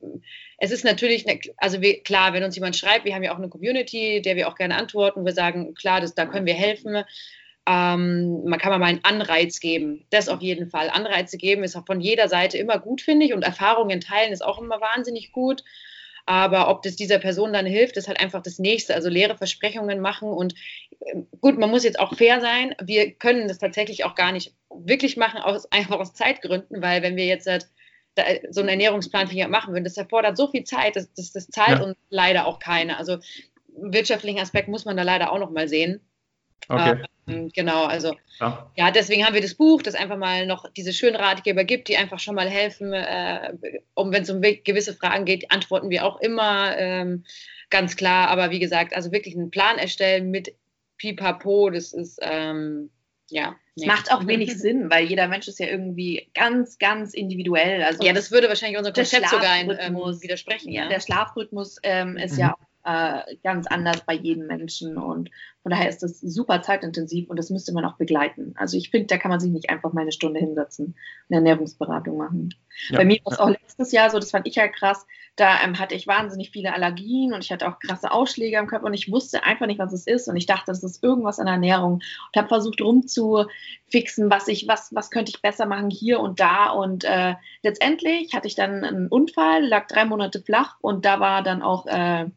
[0.58, 3.38] es ist natürlich, ne, also wir, klar, wenn uns jemand schreibt, wir haben ja auch
[3.38, 7.04] eine Community, der wir auch gerne antworten, wir sagen, klar, das, da können wir helfen.
[7.67, 10.06] Ähm, man kann mal einen Anreiz geben.
[10.10, 10.89] Das auf jeden Fall.
[10.89, 13.34] Anreize geben ist auch von jeder Seite immer gut, finde ich.
[13.34, 15.63] Und Erfahrungen teilen ist auch immer wahnsinnig gut.
[16.25, 18.95] Aber ob das dieser Person dann hilft, ist halt einfach das Nächste.
[18.95, 20.30] Also leere Versprechungen machen.
[20.30, 20.56] Und
[21.06, 22.73] ähm, gut, man muss jetzt auch fair sein.
[22.82, 27.17] Wir können das tatsächlich auch gar nicht wirklich machen, aus, einfach aus Zeitgründen, weil wenn
[27.17, 27.67] wir jetzt halt
[28.49, 31.84] so einen Ernährungsplan machen würden, das erfordert so viel Zeit, das, das, das zahlt ja.
[31.84, 32.97] uns leider auch keine.
[32.97, 33.19] Also
[33.67, 36.01] wirtschaftlichen Aspekt muss man da leider auch noch mal sehen.
[36.70, 37.04] Okay.
[37.28, 38.72] Ähm, genau, also ja.
[38.76, 38.91] ja.
[38.91, 42.20] deswegen haben wir das Buch, das einfach mal noch diese schönen Ratgeber gibt, die einfach
[42.20, 43.54] schon mal helfen, äh,
[43.93, 47.24] um wenn es um gewisse Fragen geht, antworten wir auch immer ähm,
[47.70, 48.30] ganz klar.
[48.30, 50.54] Aber wie gesagt, also wirklich einen Plan erstellen mit
[50.98, 52.89] Pipapo, das ist ähm,
[53.30, 53.56] ja.
[53.76, 53.88] Es nee.
[53.88, 57.84] macht auch wenig Sinn, weil jeder Mensch ist ja irgendwie ganz, ganz individuell.
[57.84, 60.72] Also ja, das würde wahrscheinlich unser Konzept sogar ähm, widersprechen.
[60.72, 60.88] Ja.
[60.88, 62.39] Der Schlafrhythmus ähm, ist mhm.
[62.39, 62.56] ja
[62.88, 65.30] äh, ganz anders bei jedem Menschen und
[65.62, 68.54] von daher ist das super zeitintensiv und das müsste man auch begleiten.
[68.56, 70.95] Also ich finde, da kann man sich nicht einfach mal eine Stunde hinsetzen und
[71.30, 72.56] eine Ernährungsberatung machen.
[72.88, 73.00] Ja.
[73.00, 75.78] Bei mir war es auch letztes Jahr so, das fand ich ja krass, da ähm,
[75.78, 79.12] hatte ich wahnsinnig viele Allergien und ich hatte auch krasse Ausschläge am Körper und ich
[79.12, 81.95] wusste einfach nicht, was es ist und ich dachte, das ist irgendwas an der Ernährung
[81.95, 86.69] und habe versucht rumzufixen, was ich, was, was könnte ich besser machen hier und da
[86.69, 91.43] und äh, letztendlich hatte ich dann einen Unfall, lag drei Monate flach und da war
[91.43, 92.28] dann auch äh,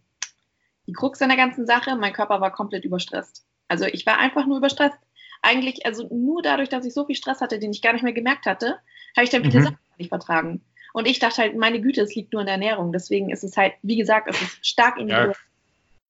[0.91, 3.47] die Krux an der ganzen Sache, mein Körper war komplett überstresst.
[3.69, 4.99] Also ich war einfach nur überstresst.
[5.41, 8.13] Eigentlich, also nur dadurch, dass ich so viel Stress hatte, den ich gar nicht mehr
[8.13, 8.79] gemerkt hatte,
[9.17, 9.65] habe ich dann viele mhm.
[9.65, 10.65] Sachen nicht vertragen.
[10.93, 12.93] Und ich dachte halt, meine Güte, es liegt nur in der Ernährung.
[12.93, 15.29] Deswegen ist es halt, wie gesagt, es ist stark individuell.
[15.29, 15.37] Ja.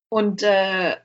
[0.09, 0.97] Und äh,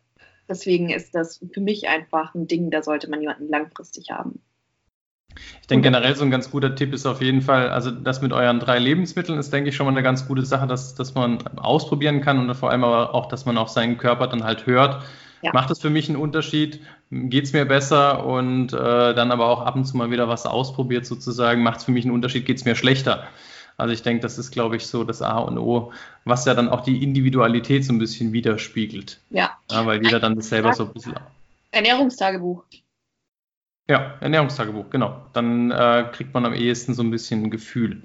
[0.47, 4.41] deswegen ist das für mich einfach ein Ding, da sollte man jemanden langfristig haben.
[5.61, 8.33] Ich denke generell so ein ganz guter Tipp ist auf jeden Fall, also das mit
[8.33, 11.45] euren drei Lebensmitteln ist, denke ich, schon mal eine ganz gute Sache, dass, dass man
[11.57, 15.03] ausprobieren kann und vor allem aber auch, dass man auf seinen Körper dann halt hört.
[15.41, 15.51] Ja.
[15.53, 16.81] Macht es für mich einen Unterschied?
[17.11, 18.25] Geht es mir besser?
[18.25, 21.61] Und äh, dann aber auch ab und zu mal wieder was ausprobiert sozusagen.
[21.61, 22.45] Macht es für mich einen Unterschied?
[22.45, 23.27] Geht es mir schlechter?
[23.77, 25.91] Also ich denke, das ist, glaube ich, so das A und O,
[26.23, 29.19] was ja dann auch die Individualität so ein bisschen widerspiegelt.
[29.29, 29.51] Ja.
[29.69, 31.15] ja weil jeder dann das selber so ein bisschen.
[31.71, 32.63] Ernährungstagebuch.
[33.87, 35.27] Ja, Ernährungstagebuch, genau.
[35.33, 38.01] Dann äh, kriegt man am ehesten so ein bisschen ein Gefühl.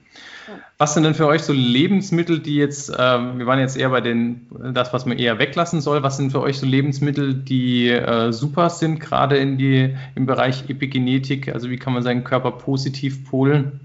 [0.76, 4.02] Was sind denn für euch so Lebensmittel, die jetzt, äh, wir waren jetzt eher bei
[4.02, 8.30] den, das, was man eher weglassen soll, was sind für euch so Lebensmittel, die äh,
[8.30, 11.48] super sind, gerade in die, im Bereich Epigenetik?
[11.48, 13.80] Also wie kann man seinen Körper positiv polen?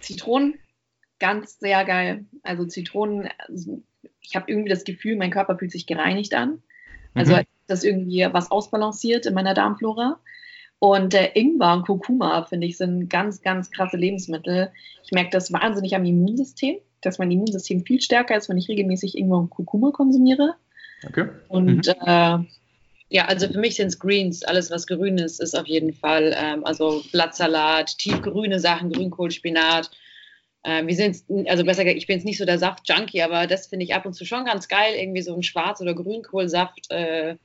[0.00, 0.58] Zitronen,
[1.20, 2.26] ganz sehr geil.
[2.42, 3.30] Also Zitronen,
[4.20, 6.62] ich habe irgendwie das Gefühl, mein Körper fühlt sich gereinigt an.
[7.14, 10.18] Also mhm das irgendwie was ausbalanciert in meiner Darmflora.
[10.80, 14.70] Und äh, Ingwer und Kurkuma, finde ich, sind ganz, ganz krasse Lebensmittel.
[15.04, 19.18] Ich merke das wahnsinnig am Immunsystem, dass mein Immunsystem viel stärker ist, wenn ich regelmäßig
[19.18, 20.54] Ingwer und Kurkuma konsumiere.
[21.06, 21.28] Okay.
[21.48, 21.92] Und mhm.
[22.06, 22.38] äh,
[23.10, 24.44] ja, also für mich sind es Greens.
[24.44, 29.90] Alles, was grün ist, ist auf jeden Fall, ähm, also Blattsalat, tiefgrüne Sachen, Grünkohl, Spinat.
[30.64, 33.68] Ähm, wir sind, also besser gesagt, ich bin jetzt nicht so der Saft-Junkie, aber das
[33.68, 34.94] finde ich ab und zu schon ganz geil.
[34.94, 36.90] Irgendwie so ein Schwarz- oder Grünkohlsaft.
[36.90, 37.36] Äh,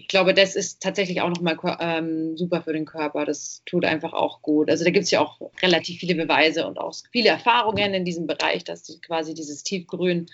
[0.00, 3.26] ich glaube, das ist tatsächlich auch nochmal ähm, super für den Körper.
[3.26, 4.70] Das tut einfach auch gut.
[4.70, 8.26] Also da gibt es ja auch relativ viele Beweise und auch viele Erfahrungen in diesem
[8.26, 10.26] Bereich, dass die, quasi dieses Tiefgrün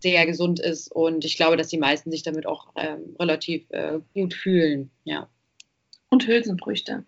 [0.00, 0.92] sehr gesund ist.
[0.92, 4.90] Und ich glaube, dass die meisten sich damit auch ähm, relativ äh, gut fühlen.
[5.04, 5.30] Ja.
[6.10, 7.04] Und Hülsenfrüchte.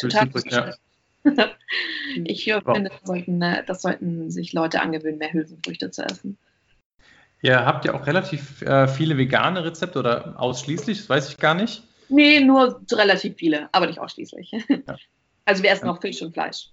[0.00, 0.26] Total.
[0.26, 0.74] Hülsenfrüchte,
[1.24, 1.50] ja.
[2.24, 6.36] ich finde, das sollten, äh, das sollten sich Leute angewöhnen, mehr Hülsenfrüchte zu essen.
[7.42, 11.54] Ihr habt ja auch relativ äh, viele vegane Rezepte oder ausschließlich, das weiß ich gar
[11.54, 11.82] nicht.
[12.08, 14.52] Nee, nur relativ viele, aber nicht ausschließlich.
[14.68, 14.96] Ja.
[15.44, 15.92] Also wir essen ja.
[15.92, 16.72] auch Fisch und Fleisch.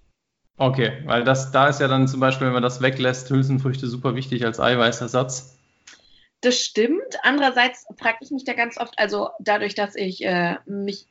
[0.57, 4.15] Okay, weil das, da ist ja dann zum Beispiel, wenn man das weglässt, Hülsenfrüchte super
[4.15, 5.57] wichtig als Eiweißersatz.
[6.41, 7.15] Das stimmt.
[7.23, 11.07] Andererseits frage ich mich da ganz oft, also dadurch, dass ich äh, mich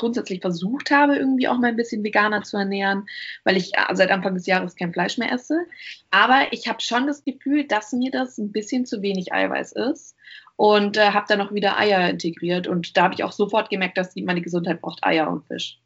[0.00, 3.06] grundsätzlich versucht habe, irgendwie auch mal ein bisschen veganer zu ernähren,
[3.44, 5.66] weil ich äh, seit Anfang des Jahres kein Fleisch mehr esse.
[6.10, 10.16] Aber ich habe schon das Gefühl, dass mir das ein bisschen zu wenig Eiweiß ist
[10.56, 12.66] und äh, habe dann noch wieder Eier integriert.
[12.66, 15.80] Und da habe ich auch sofort gemerkt, dass die, meine Gesundheit braucht Eier und Fisch.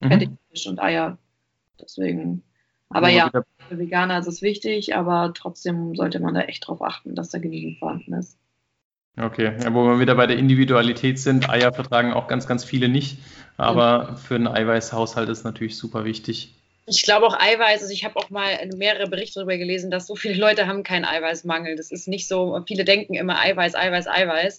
[0.00, 0.38] Mhm.
[0.50, 1.18] Fisch und Eier.
[1.80, 2.42] Deswegen.
[2.90, 3.30] Aber ja,
[3.68, 7.38] für Veganer ist es wichtig, aber trotzdem sollte man da echt drauf achten, dass da
[7.38, 8.38] genügend vorhanden ist.
[9.18, 12.88] Okay, ja, wo wir wieder bei der Individualität sind, Eier vertragen auch ganz, ganz viele
[12.88, 13.18] nicht.
[13.58, 16.54] Aber für einen Eiweißhaushalt ist natürlich super wichtig.
[16.86, 20.16] Ich glaube auch Eiweiß, also ich habe auch mal mehrere Berichte darüber gelesen, dass so
[20.16, 21.76] viele Leute haben keinen Eiweißmangel.
[21.76, 24.56] Das ist nicht so, viele denken immer Eiweiß, Eiweiß, Eiweiß.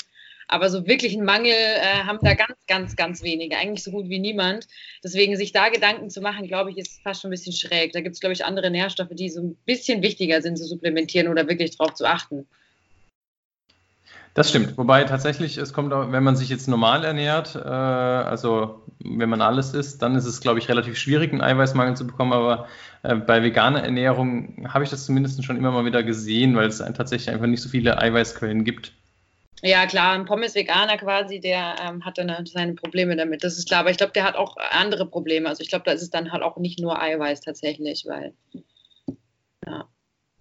[0.48, 4.10] Aber so wirklich einen Mangel äh, haben da ganz, ganz, ganz wenige, eigentlich so gut
[4.10, 4.68] wie niemand.
[5.04, 7.94] Deswegen sich da Gedanken zu machen, glaube ich, ist fast schon ein bisschen schräg.
[7.94, 11.30] Da gibt es, glaube ich, andere Nährstoffe, die so ein bisschen wichtiger sind zu supplementieren
[11.30, 12.46] oder wirklich darauf zu achten.
[14.34, 14.78] Das stimmt.
[14.78, 19.42] Wobei tatsächlich, es kommt auch, wenn man sich jetzt normal ernährt, äh, also wenn man
[19.42, 22.34] alles isst, dann ist es, glaube ich, relativ schwierig, einen Eiweißmangel zu bekommen.
[22.34, 22.68] Aber
[23.04, 26.80] äh, bei veganer Ernährung habe ich das zumindest schon immer mal wieder gesehen, weil es
[26.80, 28.94] tatsächlich einfach nicht so viele Eiweißquellen gibt.
[29.62, 33.44] Ja, klar, ein Pommes-Veganer quasi, der ähm, hat dann seine Probleme damit.
[33.44, 35.48] Das ist klar, aber ich glaube, der hat auch andere Probleme.
[35.48, 38.34] Also ich glaube, da ist es dann halt auch nicht nur Eiweiß tatsächlich, weil
[39.66, 39.88] ja.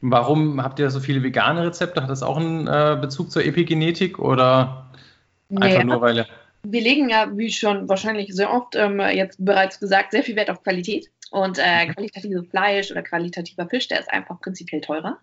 [0.02, 2.02] Warum habt ihr so viele vegane Rezepte?
[2.02, 4.90] Hat das auch einen äh, Bezug zur Epigenetik oder
[5.48, 6.26] einfach naja, nur weil
[6.64, 10.50] wir legen ja, wie schon wahrscheinlich sehr oft ähm, jetzt bereits gesagt, sehr viel Wert
[10.50, 11.10] auf Qualität.
[11.30, 11.94] Und äh, mhm.
[11.94, 15.18] qualitatives Fleisch oder qualitativer Fisch, der ist einfach prinzipiell teurer.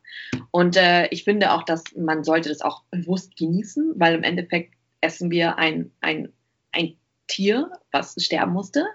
[0.52, 4.74] Und äh, ich finde auch, dass man sollte das auch bewusst genießen, weil im Endeffekt
[5.02, 6.34] essen wir ein, ein,
[6.72, 6.96] ein
[7.28, 8.86] Tier, was sterben musste.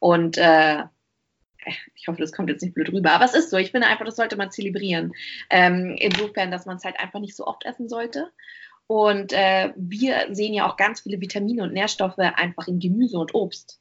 [0.00, 0.82] Und äh,
[1.94, 3.56] ich hoffe, das kommt jetzt nicht blöd rüber, aber es ist so.
[3.56, 5.12] Ich finde einfach, das sollte man zelebrieren.
[5.50, 8.30] Ähm, insofern, dass man es halt einfach nicht so oft essen sollte.
[8.86, 13.34] Und äh, wir sehen ja auch ganz viele Vitamine und Nährstoffe einfach in Gemüse und
[13.34, 13.80] Obst.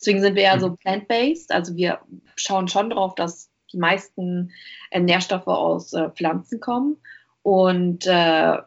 [0.00, 0.76] Deswegen sind wir ja so mhm.
[0.78, 1.52] plant-based.
[1.52, 2.00] Also wir
[2.36, 4.52] schauen schon darauf, dass die meisten
[4.90, 6.96] äh, Nährstoffe aus äh, Pflanzen kommen.
[7.42, 8.58] Und äh,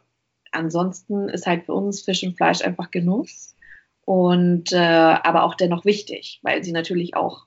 [0.52, 3.56] ansonsten ist halt für uns Fisch und Fleisch einfach Genuss.
[4.04, 7.46] Und äh, aber auch dennoch wichtig, weil sie natürlich auch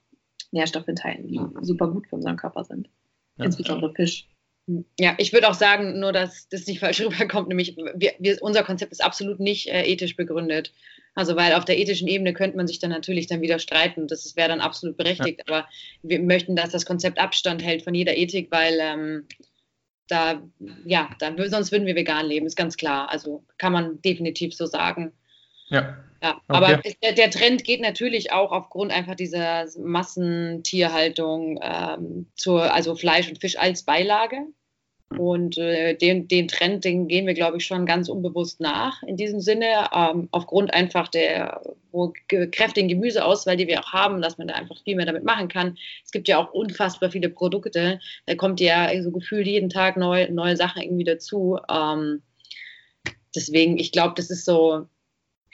[0.53, 2.89] Nährstoffe enthalten, die super gut für unseren Körper sind.
[3.37, 3.45] Ja.
[3.45, 4.27] Insbesondere Fisch.
[4.97, 8.63] Ja, ich würde auch sagen, nur dass das nicht falsch rüberkommt, nämlich wir, wir, unser
[8.63, 10.71] Konzept ist absolut nicht äh, ethisch begründet.
[11.15, 14.07] Also weil auf der ethischen Ebene könnte man sich dann natürlich dann wieder streiten.
[14.07, 15.43] Das wäre dann absolut berechtigt.
[15.47, 15.53] Ja.
[15.53, 15.67] Aber
[16.01, 19.27] wir möchten, dass das Konzept Abstand hält von jeder Ethik, weil ähm,
[20.07, 20.41] da,
[20.85, 23.09] ja, dann, sonst würden wir vegan leben, ist ganz klar.
[23.11, 25.11] Also kann man definitiv so sagen.
[25.67, 25.97] Ja.
[26.23, 26.41] Ja, okay.
[26.47, 33.27] aber der, der, Trend geht natürlich auch aufgrund einfach dieser Massentierhaltung ähm, zur, also Fleisch
[33.27, 34.37] und Fisch als Beilage.
[35.17, 39.17] Und äh, den, den Trend, den gehen wir, glaube ich, schon ganz unbewusst nach in
[39.17, 41.61] diesem Sinne, ähm, aufgrund einfach der
[42.51, 45.77] kräftigen Gemüseauswahl, die wir auch haben, dass man da einfach viel mehr damit machen kann.
[46.03, 50.27] Es gibt ja auch unfassbar viele Produkte, da kommt ja so gefühlt jeden Tag neu,
[50.31, 51.59] neue Sachen irgendwie dazu.
[51.69, 52.23] Ähm,
[53.35, 54.87] deswegen, ich glaube, das ist so,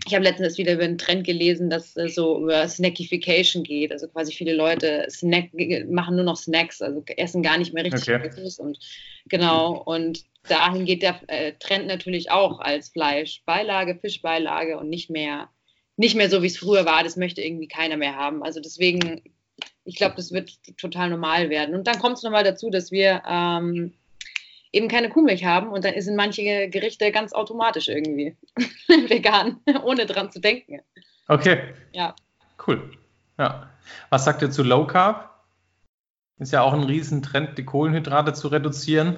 [0.05, 3.91] ich habe letztens wieder über einen Trend gelesen, dass es so über Snackification geht.
[3.91, 5.49] Also quasi viele Leute Snack,
[5.89, 8.29] machen nur noch Snacks, also essen gar nicht mehr richtig okay.
[8.59, 8.79] und
[9.27, 9.81] genau.
[9.83, 15.49] Und dahin geht der äh, Trend natürlich auch als Fleisch, Beilage, Fischbeilage und nicht mehr,
[15.97, 17.03] nicht mehr so wie es früher war.
[17.03, 18.41] Das möchte irgendwie keiner mehr haben.
[18.41, 19.21] Also deswegen,
[19.83, 21.75] ich glaube, das wird total normal werden.
[21.75, 23.93] Und dann kommt es nochmal dazu, dass wir ähm,
[24.71, 28.35] eben keine Kuhmilch haben und dann sind manche Gerichte ganz automatisch irgendwie
[28.87, 30.81] vegan, ohne dran zu denken.
[31.27, 31.73] Okay.
[31.91, 32.15] Ja.
[32.65, 32.91] Cool.
[33.37, 33.69] Ja.
[34.09, 35.29] Was sagt ihr zu Low Carb?
[36.37, 39.17] Ist ja auch ein Riesentrend, die Kohlenhydrate zu reduzieren.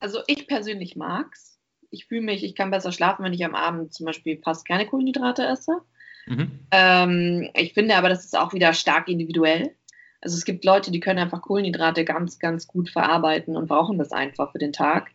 [0.00, 1.58] Also ich persönlich mag's.
[1.90, 4.86] Ich fühle mich, ich kann besser schlafen, wenn ich am Abend zum Beispiel fast keine
[4.86, 5.80] Kohlenhydrate esse.
[6.26, 6.58] Mhm.
[6.70, 9.74] Ähm, ich finde aber, das ist auch wieder stark individuell.
[10.20, 14.12] Also es gibt Leute, die können einfach Kohlenhydrate ganz, ganz gut verarbeiten und brauchen das
[14.12, 15.10] einfach für den Tag.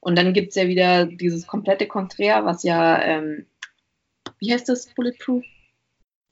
[0.00, 3.46] Und dann gibt es ja wieder dieses komplette Konträr, was ja, ähm,
[4.38, 5.44] wie heißt das, Bulletproof?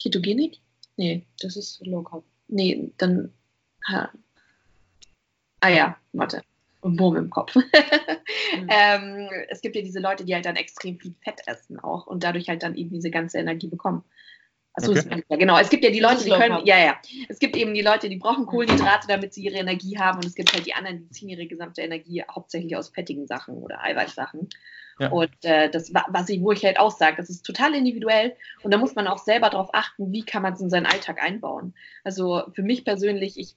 [0.01, 0.59] Ketogenik?
[0.97, 2.25] Nee, das ist Low Carb.
[2.49, 3.33] Nee, dann,
[3.89, 4.11] ha.
[5.61, 6.43] ah ja, warte,
[6.83, 7.55] ein Wurm im Kopf.
[7.57, 8.69] mhm.
[8.69, 12.23] ähm, es gibt ja diese Leute, die halt dann extrem viel Fett essen auch und
[12.23, 14.05] dadurch halt dann eben diese ganze Energie bekommen.
[14.77, 15.23] Achso, okay.
[15.29, 15.57] ja, genau.
[15.57, 16.97] Es gibt ja die Leute, die können, ja, ja.
[17.29, 20.17] Es gibt eben die Leute, die brauchen Kohlenhydrate, damit sie ihre Energie haben.
[20.17, 23.55] Und es gibt halt die anderen, die ziehen ihre gesamte Energie hauptsächlich aus fettigen Sachen
[23.55, 24.49] oder Eiweißsachen.
[24.99, 25.11] Ja.
[25.11, 28.73] Und äh, das, was ich, wo ich halt auch sage, das ist total individuell und
[28.73, 31.75] da muss man auch selber darauf achten, wie kann man es in seinen Alltag einbauen.
[32.05, 33.57] Also für mich persönlich, ich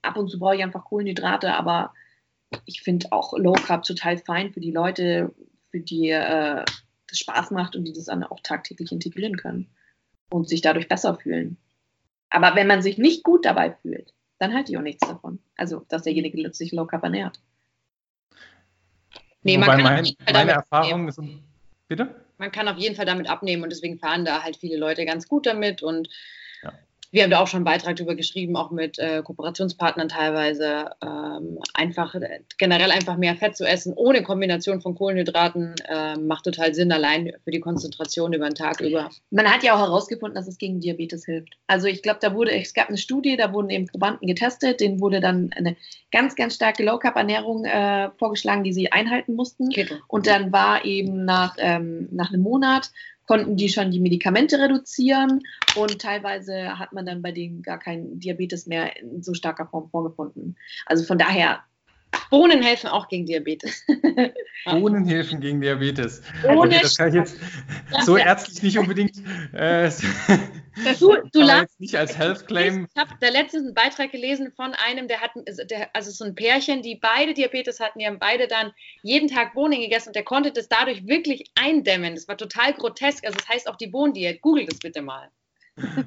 [0.00, 1.92] ab und zu brauche ich einfach Kohlenhydrate, aber
[2.64, 5.34] ich finde auch Low Carb total fein für die Leute,
[5.70, 6.64] für die äh,
[7.06, 9.68] das Spaß macht und die das dann auch tagtäglich integrieren können
[10.30, 11.56] und sich dadurch besser fühlen.
[12.30, 15.38] Aber wenn man sich nicht gut dabei fühlt, dann halte ich auch nichts davon.
[15.56, 17.40] Also, dass derjenige sich low carb ernährt.
[19.42, 21.20] Nee, man kann mein, meine Erfahrung ist,
[21.86, 22.14] bitte?
[22.38, 25.26] Man kann auf jeden Fall damit abnehmen und deswegen fahren da halt viele Leute ganz
[25.26, 26.08] gut damit und
[26.62, 26.72] ja.
[27.10, 30.90] Wir haben da auch schon einen Beitrag darüber geschrieben, auch mit äh, Kooperationspartnern teilweise.
[31.02, 32.14] Ähm, einfach
[32.58, 37.32] generell einfach mehr Fett zu essen, ohne Kombination von Kohlenhydraten, äh, macht total Sinn, allein
[37.44, 39.10] für die Konzentration über den Tag über.
[39.30, 41.56] Man hat ja auch herausgefunden, dass es gegen Diabetes hilft.
[41.66, 45.00] Also ich glaube, da wurde, es gab eine Studie, da wurden eben Probanden getestet, denen
[45.00, 45.76] wurde dann eine
[46.12, 49.70] ganz, ganz starke Low-Carb-Ernährung äh, vorgeschlagen, die sie einhalten mussten.
[49.70, 49.94] Keto.
[50.08, 52.90] Und dann war eben nach, ähm, nach einem Monat
[53.28, 55.42] konnten die schon die Medikamente reduzieren
[55.76, 59.88] und teilweise hat man dann bei denen gar keinen Diabetes mehr in so starker Form
[59.90, 60.56] vorgefunden.
[60.86, 61.62] Also von daher
[62.30, 63.84] Bohnen helfen auch gegen Diabetes.
[64.64, 66.22] Bohnen helfen gegen Diabetes.
[66.44, 67.36] Okay, das kann ich jetzt
[68.04, 69.16] so ärztlich nicht unbedingt.
[69.52, 69.90] Äh,
[70.98, 72.88] du du jetzt nicht als Health Claim.
[72.94, 75.30] Ich habe da letztens einen Beitrag gelesen von einem, der hat,
[75.70, 79.54] der, also so ein Pärchen, die beide Diabetes hatten, die haben beide dann jeden Tag
[79.54, 82.14] Bohnen gegessen und der konnte das dadurch wirklich eindämmen.
[82.14, 83.24] Das war total grotesk.
[83.24, 84.42] Also das heißt auch die Bohnendiät.
[84.42, 85.30] Google das bitte mal.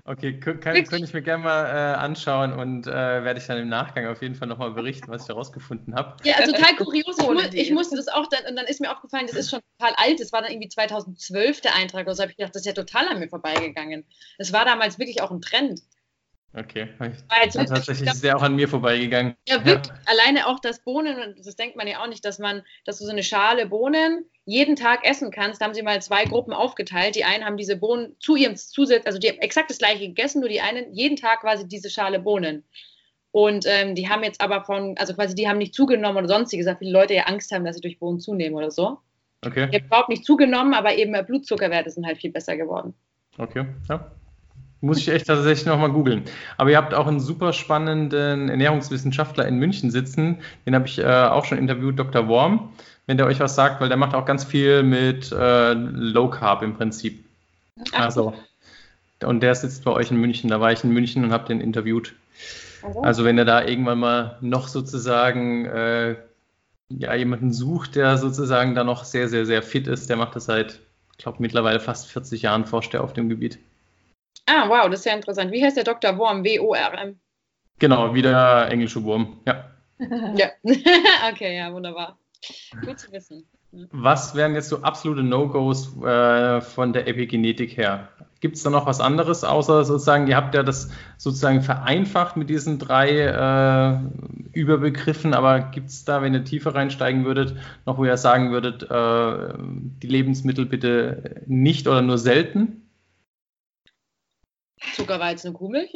[0.05, 4.07] Okay, könnte ich mir gerne mal äh, anschauen und äh, werde ich dann im Nachgang
[4.07, 6.17] auf jeden Fall nochmal berichten, was ich herausgefunden habe.
[6.23, 7.17] Ja, also total kurios.
[7.17, 9.61] Ich, mu ich, musste das auch dann, und dann ist mir aufgefallen, das ist schon
[9.77, 10.19] total alt.
[10.19, 12.07] Das war dann irgendwie 2012 der Eintrag.
[12.07, 14.05] Also habe ich gedacht, das ist ja total an mir vorbeigegangen.
[14.37, 15.81] Das war damals wirklich auch ein Trend.
[16.53, 16.89] Okay,
[17.29, 19.35] also, tatsächlich ist der auch an mir vorbeigegangen.
[19.47, 19.87] Ja, wirklich.
[19.87, 20.01] Ja.
[20.05, 23.05] Alleine auch das Bohnen, und das denkt man ja auch nicht, dass man, dass du
[23.05, 25.61] so eine Schale Bohnen jeden Tag essen kannst.
[25.61, 27.15] Da haben sie mal zwei Gruppen aufgeteilt.
[27.15, 30.41] Die einen haben diese Bohnen zu ihrem Zusatz, also die haben exakt das gleiche gegessen,
[30.41, 32.65] nur die einen jeden Tag quasi diese Schale Bohnen.
[33.31, 36.65] Und ähm, die haben jetzt aber von, also quasi die haben nicht zugenommen oder sonstiges,
[36.67, 38.99] weil viele Leute ja Angst haben, dass sie durch Bohnen zunehmen oder so.
[39.45, 39.69] Okay.
[39.69, 42.93] Die haben überhaupt nicht zugenommen, aber eben Blutzuckerwerte sind halt viel besser geworden.
[43.37, 44.11] Okay, ja.
[44.83, 46.23] Muss ich echt tatsächlich nochmal googeln.
[46.57, 50.39] Aber ihr habt auch einen super spannenden Ernährungswissenschaftler in München sitzen.
[50.65, 52.27] Den habe ich äh, auch schon interviewt, Dr.
[52.27, 52.69] Worm,
[53.05, 56.63] wenn der euch was sagt, weil der macht auch ganz viel mit äh, Low Carb
[56.63, 57.23] im Prinzip.
[57.93, 58.05] Ach.
[58.05, 58.33] Also,
[59.23, 60.49] und der sitzt bei euch in München.
[60.49, 62.15] Da war ich in München und habe den interviewt.
[62.81, 66.15] Also, also wenn ihr da irgendwann mal noch sozusagen äh,
[66.89, 70.45] ja, jemanden sucht, der sozusagen da noch sehr, sehr, sehr fit ist, der macht das
[70.45, 70.79] seit,
[71.11, 73.59] ich glaube, mittlerweile fast 40 Jahren, forscht er auf dem Gebiet.
[74.51, 75.51] Ah, wow, das ist ja interessant.
[75.51, 76.17] Wie heißt der Dr.
[76.17, 76.43] Worm?
[76.43, 77.17] W-O-R-M.
[77.79, 79.71] Genau, wie der englische Wurm, ja.
[80.35, 80.49] ja,
[81.31, 82.17] okay, ja, wunderbar.
[82.85, 83.45] Gut zu wissen.
[83.91, 88.09] Was wären jetzt so absolute No-Gos äh, von der Epigenetik her?
[88.41, 92.49] Gibt es da noch was anderes, außer sozusagen, ihr habt ja das sozusagen vereinfacht mit
[92.49, 93.99] diesen drei äh,
[94.51, 98.83] Überbegriffen, aber gibt es da, wenn ihr tiefer reinsteigen würdet, noch wo ihr sagen würdet,
[98.83, 102.81] äh, die Lebensmittel bitte nicht oder nur selten?
[104.95, 105.93] Zuckerweizen und Kuhmilch.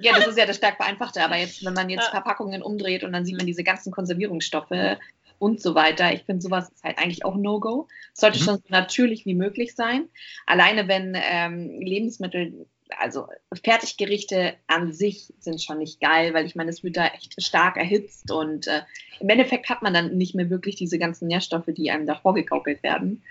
[0.00, 3.12] Ja, das ist ja das stark vereinfachte, aber jetzt, wenn man jetzt Verpackungen umdreht und
[3.12, 4.96] dann sieht man diese ganzen Konservierungsstoffe
[5.38, 7.88] und so weiter, ich finde sowas ist halt eigentlich auch No-Go.
[8.14, 8.42] Sollte mhm.
[8.44, 10.08] schon so natürlich wie möglich sein.
[10.46, 13.26] Alleine wenn ähm, Lebensmittel, also
[13.64, 17.76] Fertiggerichte an sich sind schon nicht geil, weil ich meine, es wird da echt stark
[17.76, 18.82] erhitzt und äh,
[19.20, 22.82] im Endeffekt hat man dann nicht mehr wirklich diese ganzen Nährstoffe, die einem da vorgegaukelt
[22.82, 23.22] werden.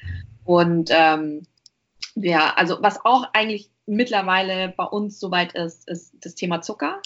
[0.43, 1.43] Und ähm,
[2.15, 7.01] ja, also was auch eigentlich mittlerweile bei uns soweit ist, ist das Thema Zucker.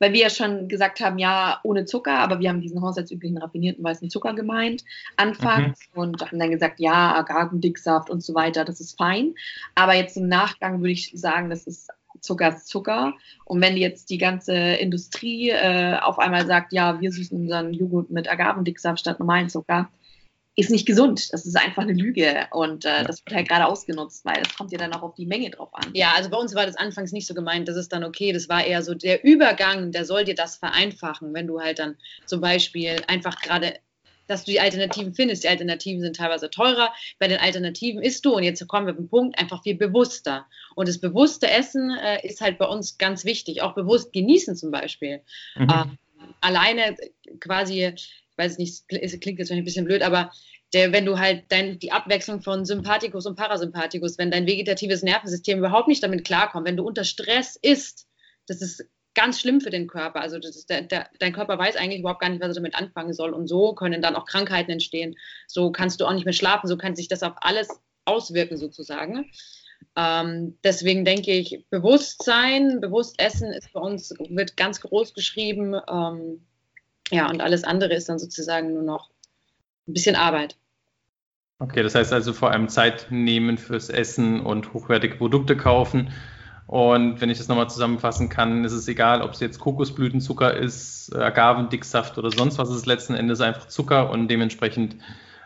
[0.00, 3.84] Weil wir ja schon gesagt haben, ja, ohne Zucker, aber wir haben diesen haushaltsüblichen raffinierten
[3.84, 4.82] weißen Zucker gemeint
[5.16, 6.00] anfangs mhm.
[6.00, 9.34] und haben dann gesagt, ja, Agavendicksaft und so weiter, das ist fein.
[9.76, 13.14] Aber jetzt im Nachgang würde ich sagen, das ist Zucker ist Zucker.
[13.44, 18.10] Und wenn jetzt die ganze Industrie äh, auf einmal sagt, ja, wir süßen unseren Joghurt
[18.10, 19.90] mit Agavendicksaft statt normalen Zucker,
[20.56, 21.32] ist nicht gesund.
[21.32, 23.04] Das ist einfach eine Lüge und äh, ja.
[23.04, 25.70] das wird halt gerade ausgenutzt, weil es kommt ja dann auch auf die Menge drauf
[25.72, 25.90] an.
[25.94, 28.48] Ja, also bei uns war das anfangs nicht so gemeint, das ist dann okay, das
[28.48, 32.40] war eher so der Übergang, der soll dir das vereinfachen, wenn du halt dann zum
[32.40, 33.74] Beispiel einfach gerade
[34.26, 35.44] dass du die Alternativen findest.
[35.44, 36.94] Die Alternativen sind teilweise teurer.
[37.18, 40.46] Bei den Alternativen isst du, und jetzt kommen wir auf den Punkt, einfach viel bewusster.
[40.74, 43.62] Und das bewusste Essen äh, ist halt bei uns ganz wichtig.
[43.62, 45.20] Auch bewusst genießen zum Beispiel.
[45.56, 45.68] Mhm.
[45.68, 45.84] Äh,
[46.40, 46.96] alleine
[47.40, 47.94] quasi
[48.36, 50.30] weiß nicht, es klingt jetzt ein bisschen blöd, aber
[50.72, 55.58] der, wenn du halt dein, die Abwechslung von Sympathikus und Parasympathikus, wenn dein vegetatives Nervensystem
[55.58, 58.08] überhaupt nicht damit klarkommt, wenn du unter Stress isst,
[58.46, 60.20] das ist ganz schlimm für den Körper.
[60.20, 63.32] Also der, der, dein Körper weiß eigentlich überhaupt gar nicht, was er damit anfangen soll.
[63.32, 65.14] Und so können dann auch Krankheiten entstehen.
[65.46, 67.68] So kannst du auch nicht mehr schlafen, so kann sich das auf alles
[68.04, 69.30] auswirken sozusagen.
[69.96, 75.76] Ähm, deswegen denke ich, Bewusstsein, bewusst essen ist bei uns, wird ganz groß geschrieben.
[75.88, 76.44] Ähm,
[77.10, 79.10] ja, und alles andere ist dann sozusagen nur noch
[79.86, 80.56] ein bisschen Arbeit.
[81.58, 86.12] Okay, das heißt also vor allem Zeit nehmen fürs Essen und hochwertige Produkte kaufen.
[86.66, 91.14] Und wenn ich das nochmal zusammenfassen kann, ist es egal, ob es jetzt Kokosblütenzucker ist,
[91.14, 94.96] Agavendicksaft oder sonst was, es ist letzten Endes einfach Zucker und dementsprechend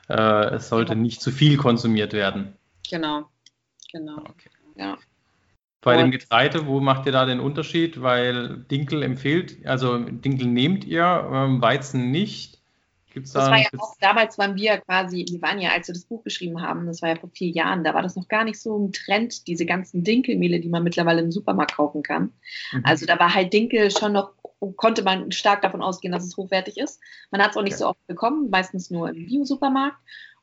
[0.09, 2.56] äh, es sollte nicht zu viel konsumiert werden.
[2.88, 3.28] Genau,
[3.92, 4.18] genau.
[4.18, 4.50] Okay.
[4.76, 4.96] Ja.
[5.80, 8.02] Bei und dem Getreide, wo macht ihr da den Unterschied?
[8.02, 12.58] Weil Dinkel empfiehlt, also Dinkel nehmt ihr, ähm, Weizen nicht.
[13.12, 15.94] Gibt's da das war ja auch, damals waren wir quasi, wir waren ja, als wir
[15.94, 18.44] das Buch geschrieben haben, das war ja vor vier Jahren, da war das noch gar
[18.44, 22.32] nicht so ein Trend, diese ganzen Dinkelmehle, die man mittlerweile im Supermarkt kaufen kann.
[22.72, 22.82] Mhm.
[22.84, 24.32] Also da war halt Dinkel schon noch,
[24.76, 27.00] konnte man stark davon ausgehen, dass es hochwertig ist.
[27.30, 27.82] Man hat es auch nicht okay.
[27.84, 29.98] so oft bekommen, meistens nur im Bio-Supermarkt.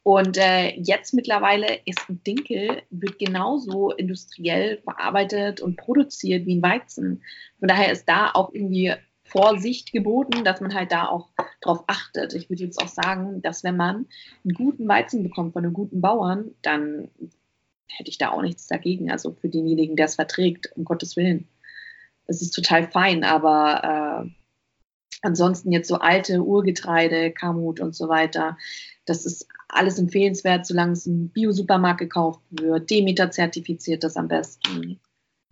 [0.06, 6.62] Und äh, jetzt mittlerweile ist ein Dinkel, wird genauso industriell verarbeitet und produziert wie ein
[6.62, 7.24] Weizen.
[7.58, 8.94] Von daher ist da auch irgendwie
[9.24, 11.30] Vorsicht geboten, dass man halt da auch
[11.60, 12.36] drauf achtet.
[12.36, 14.06] Ich würde jetzt auch sagen, dass wenn man
[14.44, 17.10] einen guten Weizen bekommt von einem guten Bauern, dann
[17.88, 19.10] hätte ich da auch nichts dagegen.
[19.10, 21.48] Also für denjenigen, der es verträgt, um Gottes Willen.
[22.28, 24.30] Es ist total fein, aber äh,
[25.26, 28.58] ansonsten jetzt so alte Urgetreide, Kamut und so weiter,
[29.06, 32.90] das ist alles empfehlenswert, solange es im Bio-Supermarkt gekauft wird.
[32.90, 35.00] Demeter zertifiziert das am besten.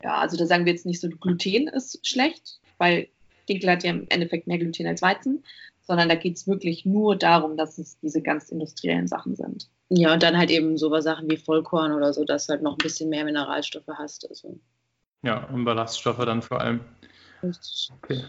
[0.02, 3.08] Ja, also da sagen wir jetzt nicht so, Gluten ist schlecht, weil
[3.50, 5.44] Dinkel hat ja im Endeffekt mehr Gluten als Weizen,
[5.82, 9.70] sondern da geht es wirklich nur darum, dass es diese ganz industriellen Sachen sind.
[9.90, 12.74] Ja, und dann halt eben so Sachen wie Vollkorn oder so, dass du halt noch
[12.74, 14.28] ein bisschen mehr Mineralstoffe hast.
[14.30, 14.60] Also.
[15.24, 16.80] Ja, und Ballaststoffe dann vor allem.
[17.42, 18.24] Okay.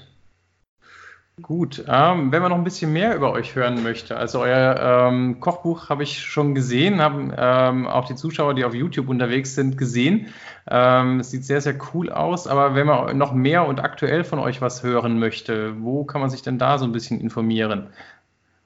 [1.42, 5.40] Gut, ähm, wenn man noch ein bisschen mehr über euch hören möchte, also euer ähm,
[5.40, 9.76] Kochbuch habe ich schon gesehen, haben ähm, auch die Zuschauer, die auf YouTube unterwegs sind,
[9.76, 10.28] gesehen.
[10.70, 14.38] Ähm, es sieht sehr, sehr cool aus, aber wenn man noch mehr und aktuell von
[14.38, 17.88] euch was hören möchte, wo kann man sich denn da so ein bisschen informieren?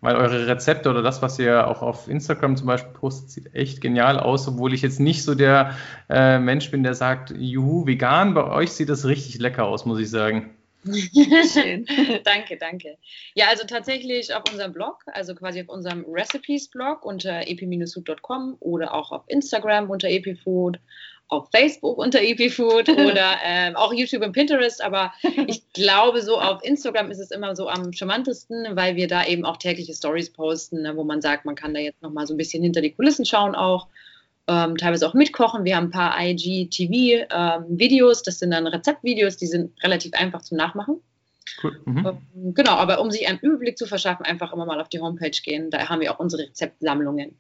[0.03, 3.81] Weil eure Rezepte oder das, was ihr auch auf Instagram zum Beispiel postet, sieht echt
[3.81, 5.75] genial aus, obwohl ich jetzt nicht so der
[6.11, 9.99] äh, Mensch bin, der sagt, juhu, vegan, bei euch sieht das richtig lecker aus, muss
[9.99, 10.51] ich sagen.
[10.85, 11.87] Schön.
[12.25, 12.99] danke, danke.
[13.35, 19.11] Ja, also tatsächlich auf unserem Blog, also quasi auf unserem Recipes-Blog unter epi-food.com oder auch
[19.11, 20.79] auf Instagram unter epifood,
[21.29, 24.83] auf Facebook unter epifood oder ähm, auch YouTube und Pinterest.
[24.83, 25.13] Aber
[25.47, 29.45] ich glaube, so auf Instagram ist es immer so am charmantesten, weil wir da eben
[29.45, 32.39] auch tägliche Stories posten, ne, wo man sagt, man kann da jetzt nochmal so ein
[32.39, 33.89] bisschen hinter die Kulissen schauen auch
[34.49, 35.65] ähm, teilweise auch mitkochen.
[35.65, 40.57] Wir haben ein paar IGTV-Videos, ähm, das sind dann Rezeptvideos, die sind relativ einfach zum
[40.57, 41.01] Nachmachen.
[41.63, 41.81] Cool.
[41.85, 42.07] Mhm.
[42.07, 45.31] Ähm, genau, aber um sich einen Überblick zu verschaffen, einfach immer mal auf die Homepage
[45.31, 45.71] gehen.
[45.71, 47.37] Da haben wir auch unsere Rezeptsammlungen.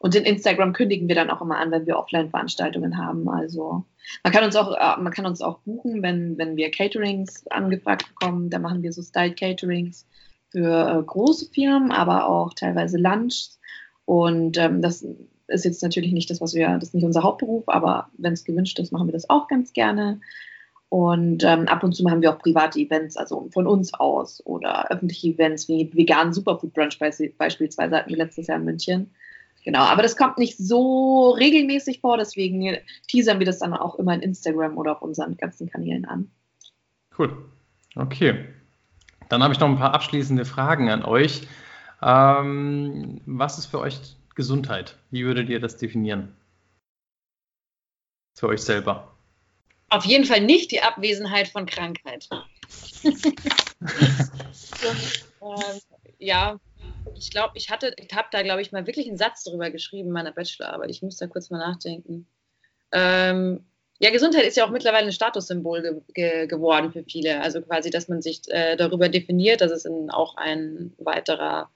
[0.00, 3.28] Und in Instagram kündigen wir dann auch immer an, wenn wir Offline-Veranstaltungen haben.
[3.28, 3.84] Also
[4.24, 8.08] man kann uns auch, äh, man kann uns auch buchen, wenn, wenn wir Caterings angefragt
[8.08, 8.50] bekommen.
[8.50, 10.06] Da machen wir so Style Caterings
[10.50, 13.50] für äh, große Firmen, aber auch teilweise Lunch.
[14.04, 15.06] Und ähm, das
[15.50, 18.44] ist jetzt natürlich nicht das, was wir, das ist nicht unser Hauptberuf, aber wenn es
[18.44, 20.20] gewünscht ist, machen wir das auch ganz gerne.
[20.88, 24.90] Und ähm, ab und zu haben wir auch private Events, also von uns aus oder
[24.90, 29.10] öffentliche Events wie veganen Superfood Brunch beispielsweise hatten wir letztes Jahr in München.
[29.64, 32.76] Genau, aber das kommt nicht so regelmäßig vor, deswegen
[33.06, 36.30] teasern wir das dann auch immer in Instagram oder auf unseren ganzen Kanälen an.
[37.16, 37.36] Cool.
[37.94, 38.46] Okay.
[39.28, 41.46] Dann habe ich noch ein paar abschließende Fragen an euch.
[42.02, 44.00] Ähm, was ist für euch
[44.40, 44.96] Gesundheit?
[45.10, 46.34] Wie würdet ihr das definieren?
[48.34, 49.14] Für euch selber.
[49.90, 52.26] Auf jeden Fall nicht die Abwesenheit von Krankheit.
[53.04, 53.12] ähm,
[56.18, 56.58] ja,
[57.14, 60.08] ich glaube, ich hatte, ich habe da, glaube ich, mal wirklich einen Satz drüber geschrieben
[60.08, 60.88] in meiner Bachelorarbeit.
[60.88, 62.26] Ich muss da kurz mal nachdenken.
[62.92, 63.66] Ähm,
[63.98, 67.42] ja, Gesundheit ist ja auch mittlerweile ein Statussymbol ge ge geworden für viele.
[67.42, 71.68] Also quasi, dass man sich äh, darüber definiert, dass es in, auch ein weiterer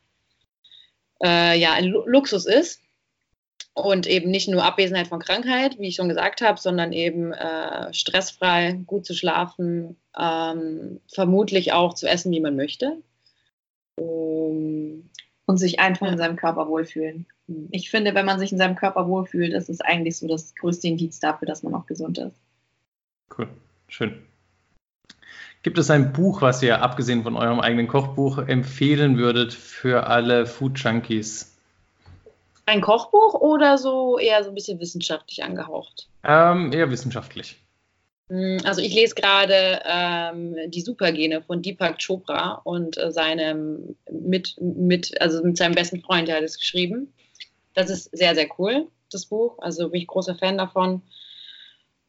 [1.24, 2.80] äh, ja, ein Luxus ist.
[3.76, 7.92] Und eben nicht nur Abwesenheit von Krankheit, wie ich schon gesagt habe, sondern eben äh,
[7.92, 12.98] stressfrei, gut zu schlafen, ähm, vermutlich auch zu essen, wie man möchte.
[13.96, 15.10] Um,
[15.46, 16.12] und sich einfach ja.
[16.12, 17.26] in seinem Körper wohlfühlen.
[17.70, 20.86] Ich finde, wenn man sich in seinem Körper wohlfühlt, ist es eigentlich so das größte
[20.86, 22.40] Indiz dafür, dass man auch gesund ist.
[23.36, 23.48] Cool,
[23.88, 24.24] schön.
[25.64, 30.44] Gibt es ein Buch, was ihr abgesehen von eurem eigenen Kochbuch empfehlen würdet für alle
[30.44, 31.56] Food Junkies?
[32.66, 36.06] Ein Kochbuch oder so eher so ein bisschen wissenschaftlich angehaucht?
[36.22, 37.56] Ähm, eher wissenschaftlich.
[38.28, 44.56] Hm, also ich lese gerade ähm, die Supergene von Deepak Chopra und äh, seinem mit,
[44.60, 47.10] mit, also mit seinem besten Freund, der hat es geschrieben.
[47.72, 49.58] Das ist sehr, sehr cool, das Buch.
[49.60, 51.00] Also bin ich großer Fan davon.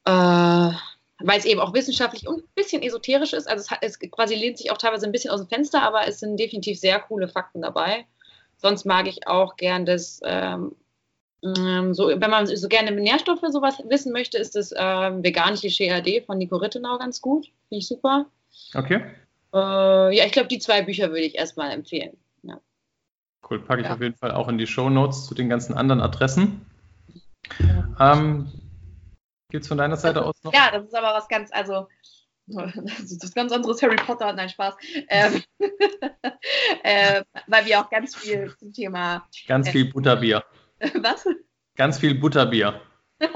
[0.03, 0.71] Äh,
[1.19, 3.47] weil es eben auch wissenschaftlich und ein bisschen esoterisch ist.
[3.47, 6.07] Also es, hat, es quasi lehnt sich auch teilweise ein bisschen aus dem Fenster, aber
[6.07, 8.05] es sind definitiv sehr coole Fakten dabei.
[8.57, 10.75] Sonst mag ich auch gern das, ähm,
[11.43, 16.25] ähm so, wenn man so gerne Nährstoffe sowas wissen möchte, ist das ähm, veganische GAD
[16.25, 17.45] von Nico Rittenau ganz gut.
[17.69, 18.25] Finde ich super.
[18.73, 19.01] Okay.
[19.53, 22.17] Äh, ja, ich glaube, die zwei Bücher würde ich erstmal empfehlen.
[22.43, 22.59] Ja.
[23.49, 23.93] Cool, packe ich ja.
[23.93, 26.65] auf jeden Fall auch in die Show Notes zu den ganzen anderen Adressen.
[27.59, 28.13] Ja.
[28.13, 28.47] Ähm,
[29.49, 30.53] Gibt es von deiner Seite aus noch?
[30.53, 31.87] Ja, das ist aber was ganz, also
[32.47, 34.75] das ist ganz anderes Harry Potter, nein, Spaß.
[35.09, 35.43] Ähm,
[36.83, 39.27] äh, weil wir auch ganz viel zum Thema.
[39.47, 40.43] Ganz viel Butterbier.
[41.01, 41.25] Was?
[41.75, 42.81] Ganz viel Butterbier.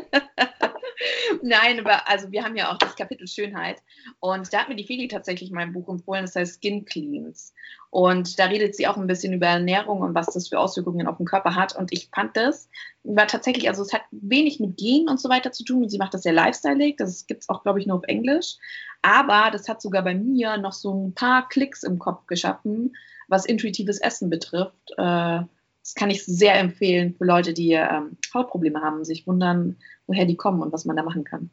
[1.42, 3.82] Nein, aber also wir haben ja auch das Kapitel Schönheit
[4.20, 7.54] und da hat mir die Feli tatsächlich mein Buch empfohlen, das heißt Skin Cleans.
[7.92, 11.18] Und da redet sie auch ein bisschen über Ernährung und was das für Auswirkungen auf
[11.18, 11.76] den Körper hat.
[11.76, 12.70] Und ich fand das,
[13.04, 15.98] war tatsächlich, also es hat wenig mit Genen und so weiter zu tun und sie
[15.98, 16.98] macht das sehr lifestyleig.
[16.98, 18.58] Das gibt es auch, glaube ich, nur auf Englisch.
[19.02, 22.96] Aber das hat sogar bei mir noch so ein paar Klicks im Kopf geschaffen,
[23.28, 24.92] was intuitives Essen betrifft.
[24.98, 25.42] Äh,
[25.82, 30.36] das kann ich sehr empfehlen für Leute, die ähm, Hautprobleme haben, sich wundern, woher die
[30.36, 31.50] kommen und was man da machen kann.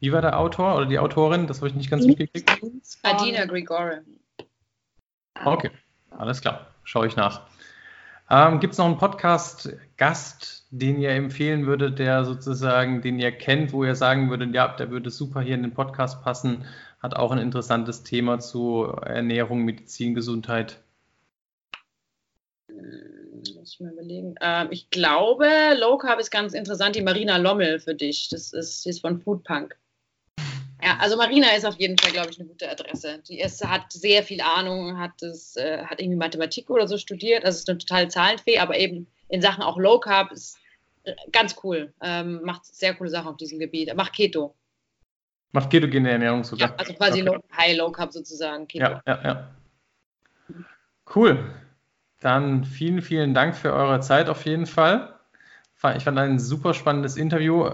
[0.00, 1.46] Wie war der Autor oder die Autorin?
[1.46, 2.50] Das habe ich nicht ganz mitgekriegt.
[3.02, 4.02] Adina Grigore.
[5.42, 5.70] Okay,
[6.10, 6.66] alles klar.
[6.84, 7.42] Schaue ich nach.
[8.30, 13.72] Ähm, Gibt es noch einen Podcast-Gast, den ihr empfehlen würdet, der sozusagen, den ihr kennt,
[13.72, 16.64] wo ihr sagen würdet, ja, der würde super hier in den Podcast passen,
[17.00, 20.80] hat auch ein interessantes Thema zu Ernährung, Medizin, Gesundheit?
[22.68, 24.36] Hm, muss ich mal überlegen.
[24.40, 25.46] Ähm, ich glaube,
[25.78, 28.30] Low Carb ist ganz interessant, die Marina Lommel für dich.
[28.30, 29.76] Das ist, die ist von Foodpunk.
[30.84, 33.20] Ja, also Marina ist auf jeden Fall, glaube ich, eine gute Adresse.
[33.26, 37.42] Die ist, hat sehr viel Ahnung, hat, das, äh, hat irgendwie Mathematik oder so studiert,
[37.42, 40.58] also ist eine totale Zahlenfee, aber eben in Sachen auch Low Carb ist
[41.04, 41.94] äh, ganz cool.
[42.02, 43.96] Ähm, macht sehr coole Sachen auf diesem Gebiet.
[43.96, 44.54] Macht Keto.
[45.52, 46.68] Macht ketogene Ernährung sogar.
[46.68, 47.30] Ja, also quasi okay.
[47.30, 48.68] low, High Low Carb sozusagen.
[48.68, 48.84] Keto.
[48.84, 49.50] Ja, ja, ja.
[51.14, 51.54] Cool.
[52.20, 55.18] Dann vielen, vielen Dank für eure Zeit auf jeden Fall.
[55.96, 57.70] Ich fand ein super spannendes Interview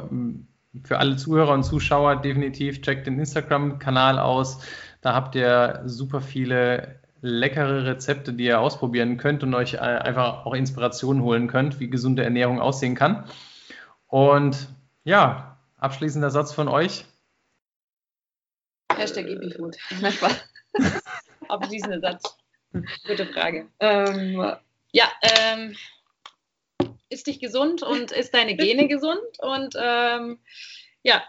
[0.84, 4.60] für alle Zuhörer und Zuschauer definitiv checkt den Instagram-Kanal aus.
[5.00, 10.46] Da habt ihr super viele leckere Rezepte, die ihr ausprobieren könnt und euch äh, einfach
[10.46, 13.24] auch Inspiration holen könnt, wie gesunde Ernährung aussehen kann.
[14.06, 14.68] Und
[15.04, 17.04] ja, abschließender Satz von euch.
[18.96, 19.76] Hashtag EpiFood.
[21.48, 22.36] Abschließender Satz.
[23.06, 23.68] Gute Frage.
[23.80, 24.54] Ähm,
[24.92, 25.76] ja, ähm,
[27.10, 29.20] ist dich gesund und ist deine Gene gesund.
[29.40, 30.38] Und ähm,
[31.02, 31.22] ja,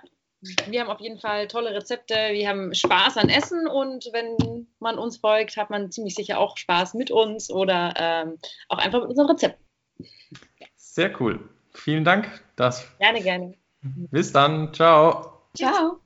[0.68, 2.16] wir haben auf jeden Fall tolle Rezepte.
[2.32, 6.58] Wir haben Spaß an Essen und wenn man uns folgt, hat man ziemlich sicher auch
[6.58, 8.38] Spaß mit uns oder ähm,
[8.70, 9.60] auch einfach mit unserem Rezept.
[10.76, 11.40] Sehr cool.
[11.74, 12.44] Vielen Dank.
[12.56, 13.54] Das gerne, gerne.
[13.82, 14.74] Bis dann.
[14.74, 15.42] Ciao.
[15.56, 16.00] Ciao.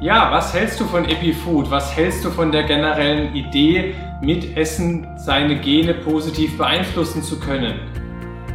[0.00, 1.70] Ja, was hältst du von EpiFood?
[1.70, 8.01] Was hältst du von der generellen Idee, mit Essen seine Gene positiv beeinflussen zu können?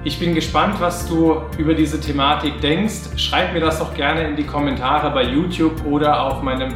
[0.03, 3.17] Ich bin gespannt, was du über diese Thematik denkst.
[3.17, 6.75] Schreib mir das doch gerne in die Kommentare bei YouTube oder auf meinem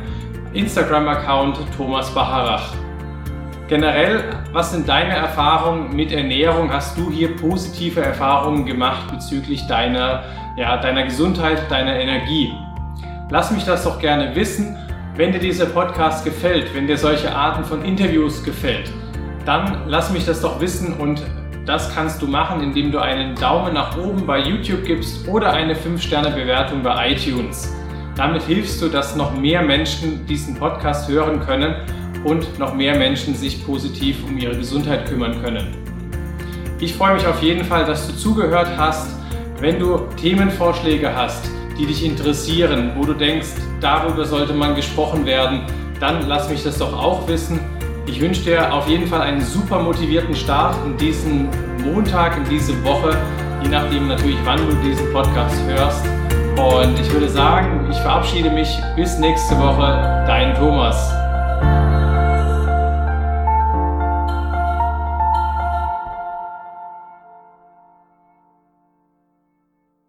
[0.54, 2.74] Instagram-Account Thomas Baharach.
[3.70, 6.74] Generell, was sind deine Erfahrungen mit Ernährung?
[6.74, 10.24] Hast du hier positive Erfahrungen gemacht bezüglich deiner,
[10.58, 12.52] ja, deiner Gesundheit, deiner Energie?
[13.30, 14.76] Lass mich das doch gerne wissen.
[15.16, 18.92] Wenn dir dieser Podcast gefällt, wenn dir solche Arten von Interviews gefällt,
[19.46, 21.22] dann lass mich das doch wissen und
[21.66, 25.76] das kannst du machen, indem du einen Daumen nach oben bei YouTube gibst oder eine
[25.76, 27.72] 5-Sterne-Bewertung bei iTunes.
[28.16, 31.76] Damit hilfst du, dass noch mehr Menschen diesen Podcast hören können
[32.24, 35.68] und noch mehr Menschen sich positiv um ihre Gesundheit kümmern können.
[36.80, 39.16] Ich freue mich auf jeden Fall, dass du zugehört hast.
[39.60, 41.48] Wenn du Themenvorschläge hast,
[41.78, 43.50] die dich interessieren, wo du denkst,
[43.80, 45.62] darüber sollte man gesprochen werden,
[46.00, 47.60] dann lass mich das doch auch wissen.
[48.08, 51.50] Ich wünsche dir auf jeden Fall einen super motivierten Start in diesen
[51.84, 53.16] Montag, in diese Woche,
[53.62, 56.06] je nachdem natürlich, wann du diesen Podcast hörst.
[56.58, 61.21] Und ich würde sagen, ich verabschiede mich bis nächste Woche, dein Thomas.